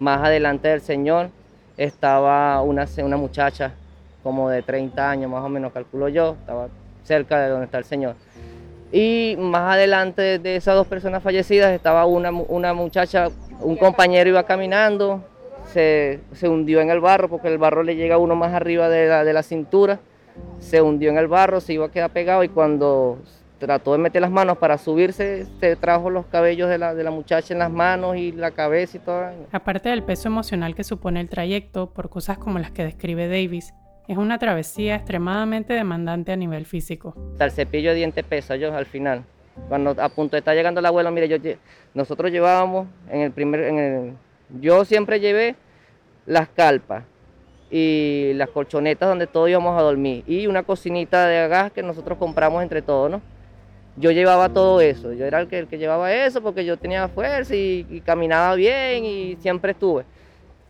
Más 0.00 0.20
adelante 0.20 0.66
del 0.66 0.80
señor 0.80 1.30
estaba 1.76 2.60
una, 2.62 2.86
una 3.04 3.16
muchacha 3.16 3.72
como 4.24 4.50
de 4.50 4.62
30 4.62 5.10
años, 5.10 5.30
más 5.30 5.44
o 5.44 5.48
menos 5.48 5.72
calculo 5.72 6.08
yo, 6.08 6.36
estaba 6.40 6.66
cerca 7.04 7.40
de 7.40 7.50
donde 7.50 7.66
está 7.66 7.78
el 7.78 7.84
señor. 7.84 8.16
Y 8.90 9.36
más 9.38 9.74
adelante 9.74 10.40
de 10.40 10.56
esas 10.56 10.74
dos 10.74 10.88
personas 10.88 11.22
fallecidas 11.22 11.72
estaba 11.72 12.04
una, 12.04 12.32
una 12.32 12.74
muchacha, 12.74 13.28
un 13.60 13.76
compañero 13.76 14.28
iba 14.30 14.42
caminando, 14.42 15.22
se, 15.72 16.18
hundió 16.42 16.80
en 16.80 16.90
el 16.90 16.98
barro 16.98 17.28
porque 17.28 17.46
el 17.46 17.58
barro 17.58 17.84
le 17.84 17.94
llega 17.94 18.16
a 18.16 18.18
uno 18.18 18.34
más 18.34 18.52
arriba 18.54 18.88
de 18.88 19.06
la, 19.06 19.22
de 19.22 19.32
la 19.32 19.44
cintura, 19.44 20.00
se 20.60 20.82
hundió 20.82 21.10
en 21.10 21.18
el 21.18 21.28
barro, 21.28 21.60
se 21.60 21.74
iba 21.74 21.86
a 21.86 21.90
quedar 21.90 22.10
pegado 22.10 22.42
y 22.42 22.48
cuando 22.48 23.18
trató 23.58 23.92
de 23.92 23.98
meter 23.98 24.20
las 24.20 24.30
manos 24.30 24.58
para 24.58 24.78
subirse, 24.78 25.46
se 25.60 25.76
trajo 25.76 26.10
los 26.10 26.26
cabellos 26.26 26.68
de 26.68 26.78
la, 26.78 26.94
de 26.94 27.04
la 27.04 27.10
muchacha 27.10 27.54
en 27.54 27.60
las 27.60 27.70
manos 27.70 28.16
y 28.16 28.32
la 28.32 28.50
cabeza 28.50 28.96
y 28.96 29.00
todo. 29.00 29.24
Aparte 29.52 29.88
del 29.88 30.02
peso 30.02 30.28
emocional 30.28 30.74
que 30.74 30.84
supone 30.84 31.20
el 31.20 31.28
trayecto 31.28 31.90
por 31.90 32.08
cosas 32.10 32.38
como 32.38 32.58
las 32.58 32.70
que 32.70 32.84
describe 32.84 33.28
Davis, 33.28 33.72
es 34.08 34.16
una 34.18 34.38
travesía 34.38 34.96
extremadamente 34.96 35.74
demandante 35.74 36.32
a 36.32 36.36
nivel 36.36 36.66
físico. 36.66 37.14
El 37.40 37.50
cepillo 37.50 37.90
de 37.90 37.96
dientes 37.96 38.24
pesa 38.24 38.56
yo 38.56 38.74
al 38.74 38.86
final. 38.86 39.24
Cuando 39.68 39.90
a 40.00 40.08
punto 40.10 40.36
de 40.36 40.40
estar 40.40 40.54
llegando 40.54 40.80
el 40.80 40.86
abuelo, 40.86 41.10
mire, 41.10 41.28
yo, 41.28 41.38
nosotros 41.94 42.30
llevábamos 42.30 42.86
en 43.10 43.22
el 43.22 43.32
primer, 43.32 43.60
en 43.62 43.78
el, 43.78 44.12
yo 44.60 44.84
siempre 44.84 45.18
llevé 45.18 45.56
las 46.26 46.48
calpas 46.48 47.04
y 47.70 48.32
las 48.34 48.48
colchonetas 48.50 49.08
donde 49.08 49.26
todos 49.26 49.48
íbamos 49.48 49.78
a 49.78 49.82
dormir 49.82 50.22
y 50.26 50.46
una 50.46 50.62
cocinita 50.62 51.26
de 51.26 51.48
gas 51.48 51.72
que 51.72 51.82
nosotros 51.82 52.16
compramos 52.18 52.62
entre 52.62 52.82
todos, 52.82 53.10
¿no? 53.10 53.20
Yo 53.98 54.10
llevaba 54.10 54.50
todo 54.50 54.80
eso, 54.82 55.14
yo 55.14 55.24
era 55.24 55.40
el 55.40 55.48
que, 55.48 55.58
el 55.58 55.68
que 55.68 55.78
llevaba 55.78 56.12
eso 56.12 56.42
porque 56.42 56.64
yo 56.66 56.76
tenía 56.76 57.08
fuerza 57.08 57.54
y, 57.54 58.02
caminaba 58.04 58.54
bien 58.54 59.04
y 59.04 59.36
siempre 59.36 59.72
estuve. 59.72 60.04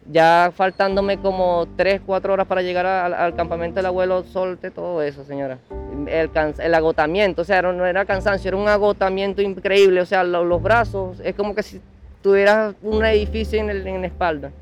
Ya 0.09 0.53
faltándome 0.55 1.19
como 1.19 1.67
3, 1.77 2.03
4 2.07 2.33
horas 2.33 2.47
para 2.47 2.63
llegar 2.63 2.87
al, 2.87 3.35
campamento 3.35 3.77
del 3.77 3.87
abuelo, 3.87 4.23
solte 4.23 4.71
todo 4.71 5.03
eso, 5.03 5.25
señora. 5.25 5.59
El, 6.07 6.31
el, 6.61 6.75
agotamiento, 6.75 7.43
o 7.43 7.45
sea, 7.45 7.61
no, 7.63 7.85
era 7.85 8.05
cansancio, 8.05 8.47
era 8.47 8.57
un 8.57 8.69
agotamiento 8.69 9.43
increíble, 9.43 10.01
o 10.01 10.07
sea, 10.07 10.23
los, 10.23 10.63
brazos, 10.63 11.19
es 11.25 11.35
como 11.35 11.57
que 11.57 11.65
si 11.65 11.81
tuvieras 12.23 12.77
un 12.81 13.05
edificio 13.05 13.59
en, 13.59 13.71
el, 13.71 13.85
en 13.85 14.03
la 14.03 14.07
espalda. 14.07 14.53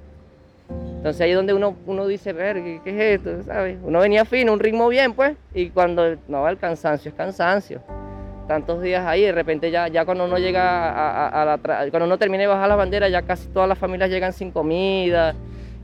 Entonces 1.05 1.21
ahí 1.21 1.33
es 1.33 1.37
donde 1.37 1.53
uno, 1.53 1.77
uno 1.85 2.07
dice, 2.07 2.33
ver, 2.33 2.63
¿qué, 2.63 2.81
es 2.87 3.21
esto? 3.21 3.43
¿sabes? 3.43 3.77
Uno 3.85 4.01
venía 4.01 4.25
fino, 4.25 4.55
un 4.55 4.59
ritmo 4.59 4.89
bien, 4.89 5.13
pues, 5.13 5.37
y 5.55 5.69
cuando 5.69 6.17
no, 6.29 6.49
el 6.49 6.57
cansancio 6.57 7.11
es 7.11 7.15
cansancio. 7.15 7.83
Tantos 8.49 8.81
días 8.81 9.05
ahí, 9.07 9.21
de 9.21 9.33
repente 9.33 9.71
ya, 9.71 9.89
ya 9.89 10.07
cuando 10.07 10.25
uno 10.25 10.39
llega 10.39 11.29
a, 11.29 11.45
la, 11.45 11.59
cuando 11.91 12.07
uno 12.07 12.17
termina 12.17 12.41
de 12.41 12.47
bajar 12.47 12.71
la 12.71 12.77
bandera, 12.77 13.11
ya 13.11 13.21
casi 13.21 13.49
todas 13.49 13.69
las 13.69 13.77
familias 13.77 14.09
llegan 14.09 14.33
sin 14.33 14.51
comida, 14.51 15.35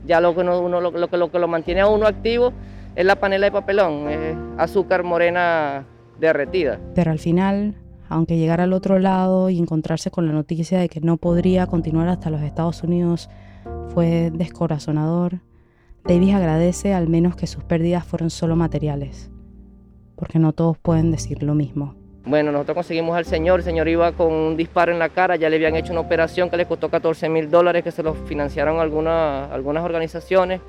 ya 0.07 0.19
lo 0.19 0.33
que 0.33 0.41
uno, 0.41 0.81
lo, 0.81 0.91
que, 0.91 1.17
lo 1.17 1.31
que 1.31 1.37
lo 1.37 1.47
mantiene 1.47 1.81
a 1.81 1.87
uno 1.87 2.07
activo 2.07 2.51
es 2.95 3.05
la 3.05 3.15
panela 3.17 3.45
de 3.45 3.51
papelón, 3.51 4.09
es 4.09 4.35
azúcar 4.57 5.03
morena 5.03 5.85
derretida. 6.19 6.79
Pero 6.95 7.11
al 7.11 7.19
final, 7.19 7.75
aunque 8.09 8.37
llegar 8.37 8.59
al 8.59 8.73
otro 8.73 8.97
lado 8.97 9.51
y 9.51 9.59
encontrarse 9.59 10.09
con 10.09 10.25
la 10.25 10.33
noticia 10.33 10.79
de 10.79 10.89
que 10.89 10.99
no 10.99 11.17
podría 11.17 11.67
continuar 11.67 12.07
hasta 12.07 12.31
los 12.31 12.41
Estados 12.41 12.81
Unidos, 12.81 13.29
fue 13.93 14.31
descorazonador. 14.31 15.39
Davis 16.05 16.33
agradece 16.33 16.93
al 16.93 17.09
menos 17.09 17.35
que 17.35 17.47
sus 17.47 17.63
pérdidas 17.63 18.05
fueron 18.05 18.29
solo 18.29 18.55
materiales, 18.55 19.29
porque 20.15 20.39
no 20.39 20.53
todos 20.53 20.77
pueden 20.77 21.11
decir 21.11 21.43
lo 21.43 21.53
mismo. 21.53 21.95
Bueno, 22.25 22.51
nosotros 22.51 22.75
conseguimos 22.75 23.17
al 23.17 23.25
señor, 23.25 23.59
el 23.59 23.65
señor 23.65 23.87
iba 23.87 24.11
con 24.13 24.31
un 24.31 24.55
disparo 24.55 24.91
en 24.91 24.99
la 24.99 25.09
cara, 25.09 25.35
ya 25.35 25.49
le 25.49 25.57
habían 25.57 25.75
hecho 25.75 25.91
una 25.91 26.01
operación 26.01 26.49
que 26.49 26.57
le 26.57 26.67
costó 26.67 26.89
14 26.89 27.29
mil 27.29 27.49
dólares, 27.49 27.83
que 27.83 27.91
se 27.91 28.03
lo 28.03 28.13
financiaron 28.13 28.79
algunas, 28.79 29.51
algunas 29.51 29.83
organizaciones 29.83 30.61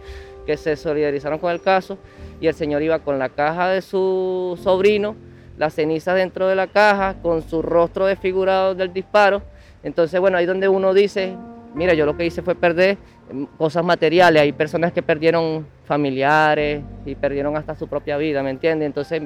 que 0.47 0.57
se 0.57 0.77
solidarizaron 0.77 1.39
con 1.39 1.53
el 1.53 1.61
caso, 1.61 1.99
y 2.41 2.47
el 2.49 2.55
señor 2.55 2.83
iba 2.83 2.99
con 3.01 3.19
la 3.19 3.29
caja 3.29 3.69
de 3.69 3.83
su 3.83 4.59
sobrino, 4.61 5.15
las 5.59 5.75
cenizas 5.75 6.17
dentro 6.17 6.49
de 6.49 6.57
la 6.57 6.67
caja, 6.67 7.17
con 7.23 7.43
su 7.43 7.63
rostro 7.63 8.07
desfigurado 8.07 8.75
del 8.75 8.93
disparo. 8.93 9.43
Entonces, 9.83 10.19
bueno, 10.21 10.39
ahí 10.39 10.47
donde 10.47 10.69
uno 10.69 10.95
dice, 10.95 11.37
mira, 11.75 11.95
yo 11.95 12.07
lo 12.07 12.17
que 12.17 12.27
hice 12.27 12.43
fue 12.43 12.55
perder 12.55 12.99
em, 13.31 13.47
cosas 13.59 13.85
materiales, 13.85 14.43
hay 14.43 14.53
personas 14.53 14.93
que 14.93 15.03
perdieron 15.03 15.67
familiares 15.85 16.83
y 17.05 17.15
perdieron 17.15 17.57
hasta 17.57 17.75
su 17.75 17.89
propia 17.89 18.17
vida, 18.17 18.43
¿me 18.43 18.51
entiendes? 18.51 18.87
Entonces 18.87 19.21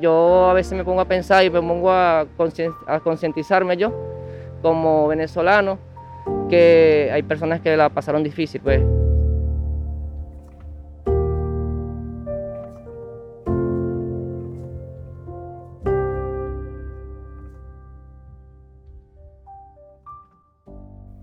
yo, 0.00 0.50
a 0.50 0.54
veces 0.54 0.72
me 0.74 0.84
pongo 0.84 1.00
a 1.00 1.06
pensar 1.06 1.44
y 1.44 1.50
me 1.50 1.60
pongo 1.60 1.90
a 1.90 2.26
concientizarme 3.02 3.76
yo 3.76 3.92
como 4.62 5.08
venezolano 5.08 5.78
que 6.48 7.10
hay 7.12 7.22
personas 7.22 7.60
que 7.60 7.76
la 7.76 7.88
pasaron 7.88 8.22
difícil, 8.22 8.60
pues. 8.60 8.80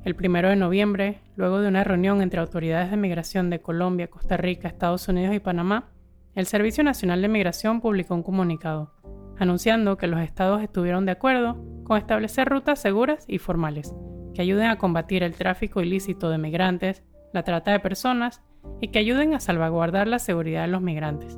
El 0.09 0.15
primero 0.15 0.49
de 0.49 0.55
noviembre, 0.55 1.19
luego 1.35 1.61
de 1.61 1.67
una 1.67 1.83
reunión 1.83 2.23
entre 2.23 2.39
autoridades 2.39 2.89
de 2.89 2.97
migración 2.97 3.51
de 3.51 3.61
Colombia, 3.61 4.09
Costa 4.09 4.37
Rica, 4.37 4.67
Estados 4.67 5.07
Unidos 5.07 5.35
y 5.35 5.39
Panamá, 5.39 5.91
el 6.33 6.47
Servicio 6.47 6.83
Nacional 6.83 7.21
de 7.21 7.27
Migración 7.27 7.79
publicó 7.79 8.15
un 8.15 8.23
comunicado, 8.23 8.91
anunciando 9.37 9.97
que 9.97 10.07
los 10.07 10.19
estados 10.21 10.63
estuvieron 10.63 11.05
de 11.05 11.11
acuerdo 11.11 11.63
con 11.83 11.99
establecer 11.99 12.49
rutas 12.49 12.81
seguras 12.81 13.23
y 13.27 13.37
formales, 13.37 13.93
que 14.33 14.41
ayuden 14.41 14.71
a 14.71 14.79
combatir 14.79 15.21
el 15.21 15.35
tráfico 15.35 15.79
ilícito 15.79 16.31
de 16.31 16.39
migrantes, 16.39 17.03
la 17.31 17.43
trata 17.43 17.71
de 17.71 17.79
personas 17.79 18.41
y 18.81 18.87
que 18.87 18.97
ayuden 18.97 19.35
a 19.35 19.39
salvaguardar 19.39 20.07
la 20.07 20.17
seguridad 20.17 20.63
de 20.63 20.69
los 20.69 20.81
migrantes. 20.81 21.37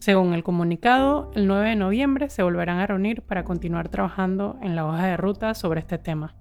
Según 0.00 0.34
el 0.34 0.42
comunicado, 0.42 1.30
el 1.36 1.46
9 1.46 1.68
de 1.68 1.76
noviembre 1.76 2.28
se 2.28 2.42
volverán 2.42 2.80
a 2.80 2.88
reunir 2.88 3.22
para 3.22 3.44
continuar 3.44 3.88
trabajando 3.88 4.58
en 4.62 4.74
la 4.74 4.84
hoja 4.84 5.06
de 5.06 5.16
ruta 5.16 5.54
sobre 5.54 5.78
este 5.78 5.98
tema. 5.98 6.34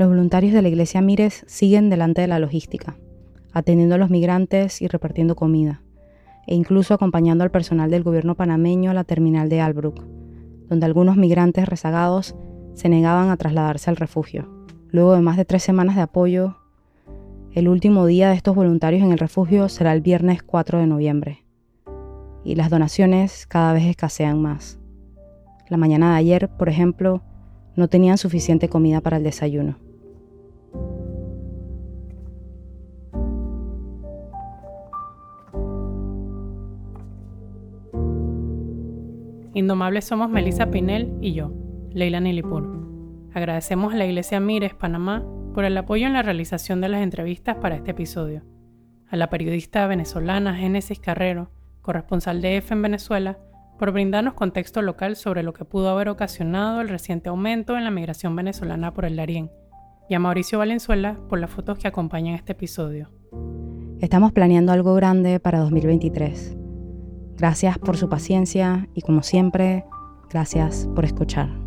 Los 0.00 0.08
voluntarios 0.08 0.54
de 0.54 0.62
la 0.62 0.68
iglesia 0.70 1.02
Mires 1.02 1.44
siguen 1.46 1.90
delante 1.90 2.22
de 2.22 2.26
la 2.26 2.38
logística, 2.38 2.96
atendiendo 3.52 3.96
a 3.96 3.98
los 3.98 4.08
migrantes 4.08 4.80
y 4.80 4.88
repartiendo 4.88 5.36
comida, 5.36 5.82
e 6.46 6.54
incluso 6.54 6.94
acompañando 6.94 7.44
al 7.44 7.50
personal 7.50 7.90
del 7.90 8.02
gobierno 8.02 8.34
panameño 8.34 8.90
a 8.90 8.94
la 8.94 9.04
terminal 9.04 9.50
de 9.50 9.60
Albrook, 9.60 10.02
donde 10.70 10.86
algunos 10.86 11.18
migrantes 11.18 11.68
rezagados 11.68 12.34
se 12.72 12.88
negaban 12.88 13.28
a 13.28 13.36
trasladarse 13.36 13.90
al 13.90 13.96
refugio. 13.96 14.48
Luego 14.88 15.12
de 15.12 15.20
más 15.20 15.36
de 15.36 15.44
tres 15.44 15.64
semanas 15.64 15.96
de 15.96 16.00
apoyo, 16.00 16.56
el 17.52 17.68
último 17.68 18.06
día 18.06 18.30
de 18.30 18.36
estos 18.36 18.54
voluntarios 18.54 19.02
en 19.02 19.12
el 19.12 19.18
refugio 19.18 19.68
será 19.68 19.92
el 19.92 20.00
viernes 20.00 20.42
4 20.42 20.78
de 20.78 20.86
noviembre, 20.86 21.44
y 22.42 22.54
las 22.54 22.70
donaciones 22.70 23.46
cada 23.46 23.74
vez 23.74 23.84
escasean 23.84 24.40
más. 24.40 24.78
La 25.68 25.76
mañana 25.76 26.12
de 26.12 26.16
ayer, 26.20 26.48
por 26.48 26.70
ejemplo, 26.70 27.20
no 27.76 27.88
tenían 27.88 28.16
suficiente 28.16 28.70
comida 28.70 29.02
para 29.02 29.18
el 29.18 29.24
desayuno. 29.24 29.89
Indomables 39.52 40.04
somos 40.04 40.30
Melissa 40.30 40.70
Pinel 40.70 41.12
y 41.20 41.32
yo, 41.32 41.52
Leila 41.90 42.20
Nilipur. 42.20 43.30
Agradecemos 43.34 43.92
a 43.92 43.96
la 43.96 44.06
Iglesia 44.06 44.38
Mires 44.38 44.74
Panamá 44.74 45.24
por 45.54 45.64
el 45.64 45.76
apoyo 45.76 46.06
en 46.06 46.12
la 46.12 46.22
realización 46.22 46.80
de 46.80 46.88
las 46.88 47.02
entrevistas 47.02 47.56
para 47.56 47.74
este 47.74 47.90
episodio, 47.90 48.44
a 49.08 49.16
la 49.16 49.28
periodista 49.28 49.88
venezolana 49.88 50.54
Génesis 50.54 51.00
Carrero, 51.00 51.50
corresponsal 51.82 52.40
de 52.40 52.58
EFE 52.58 52.74
en 52.74 52.82
Venezuela, 52.82 53.38
por 53.76 53.90
brindarnos 53.90 54.34
contexto 54.34 54.82
local 54.82 55.16
sobre 55.16 55.42
lo 55.42 55.52
que 55.52 55.64
pudo 55.64 55.90
haber 55.90 56.10
ocasionado 56.10 56.80
el 56.80 56.88
reciente 56.88 57.28
aumento 57.28 57.76
en 57.76 57.82
la 57.82 57.90
migración 57.90 58.36
venezolana 58.36 58.94
por 58.94 59.04
el 59.04 59.16
Darién, 59.16 59.50
y 60.08 60.14
a 60.14 60.20
Mauricio 60.20 60.58
Valenzuela 60.58 61.18
por 61.28 61.40
las 61.40 61.50
fotos 61.50 61.76
que 61.76 61.88
acompañan 61.88 62.36
este 62.36 62.52
episodio. 62.52 63.10
Estamos 63.98 64.30
planeando 64.30 64.70
algo 64.70 64.94
grande 64.94 65.40
para 65.40 65.58
2023 65.58 66.59
Gracias 67.40 67.78
por 67.78 67.96
su 67.96 68.10
paciencia 68.10 68.86
y 68.94 69.00
como 69.00 69.22
siempre, 69.22 69.86
gracias 70.28 70.86
por 70.94 71.06
escuchar. 71.06 71.59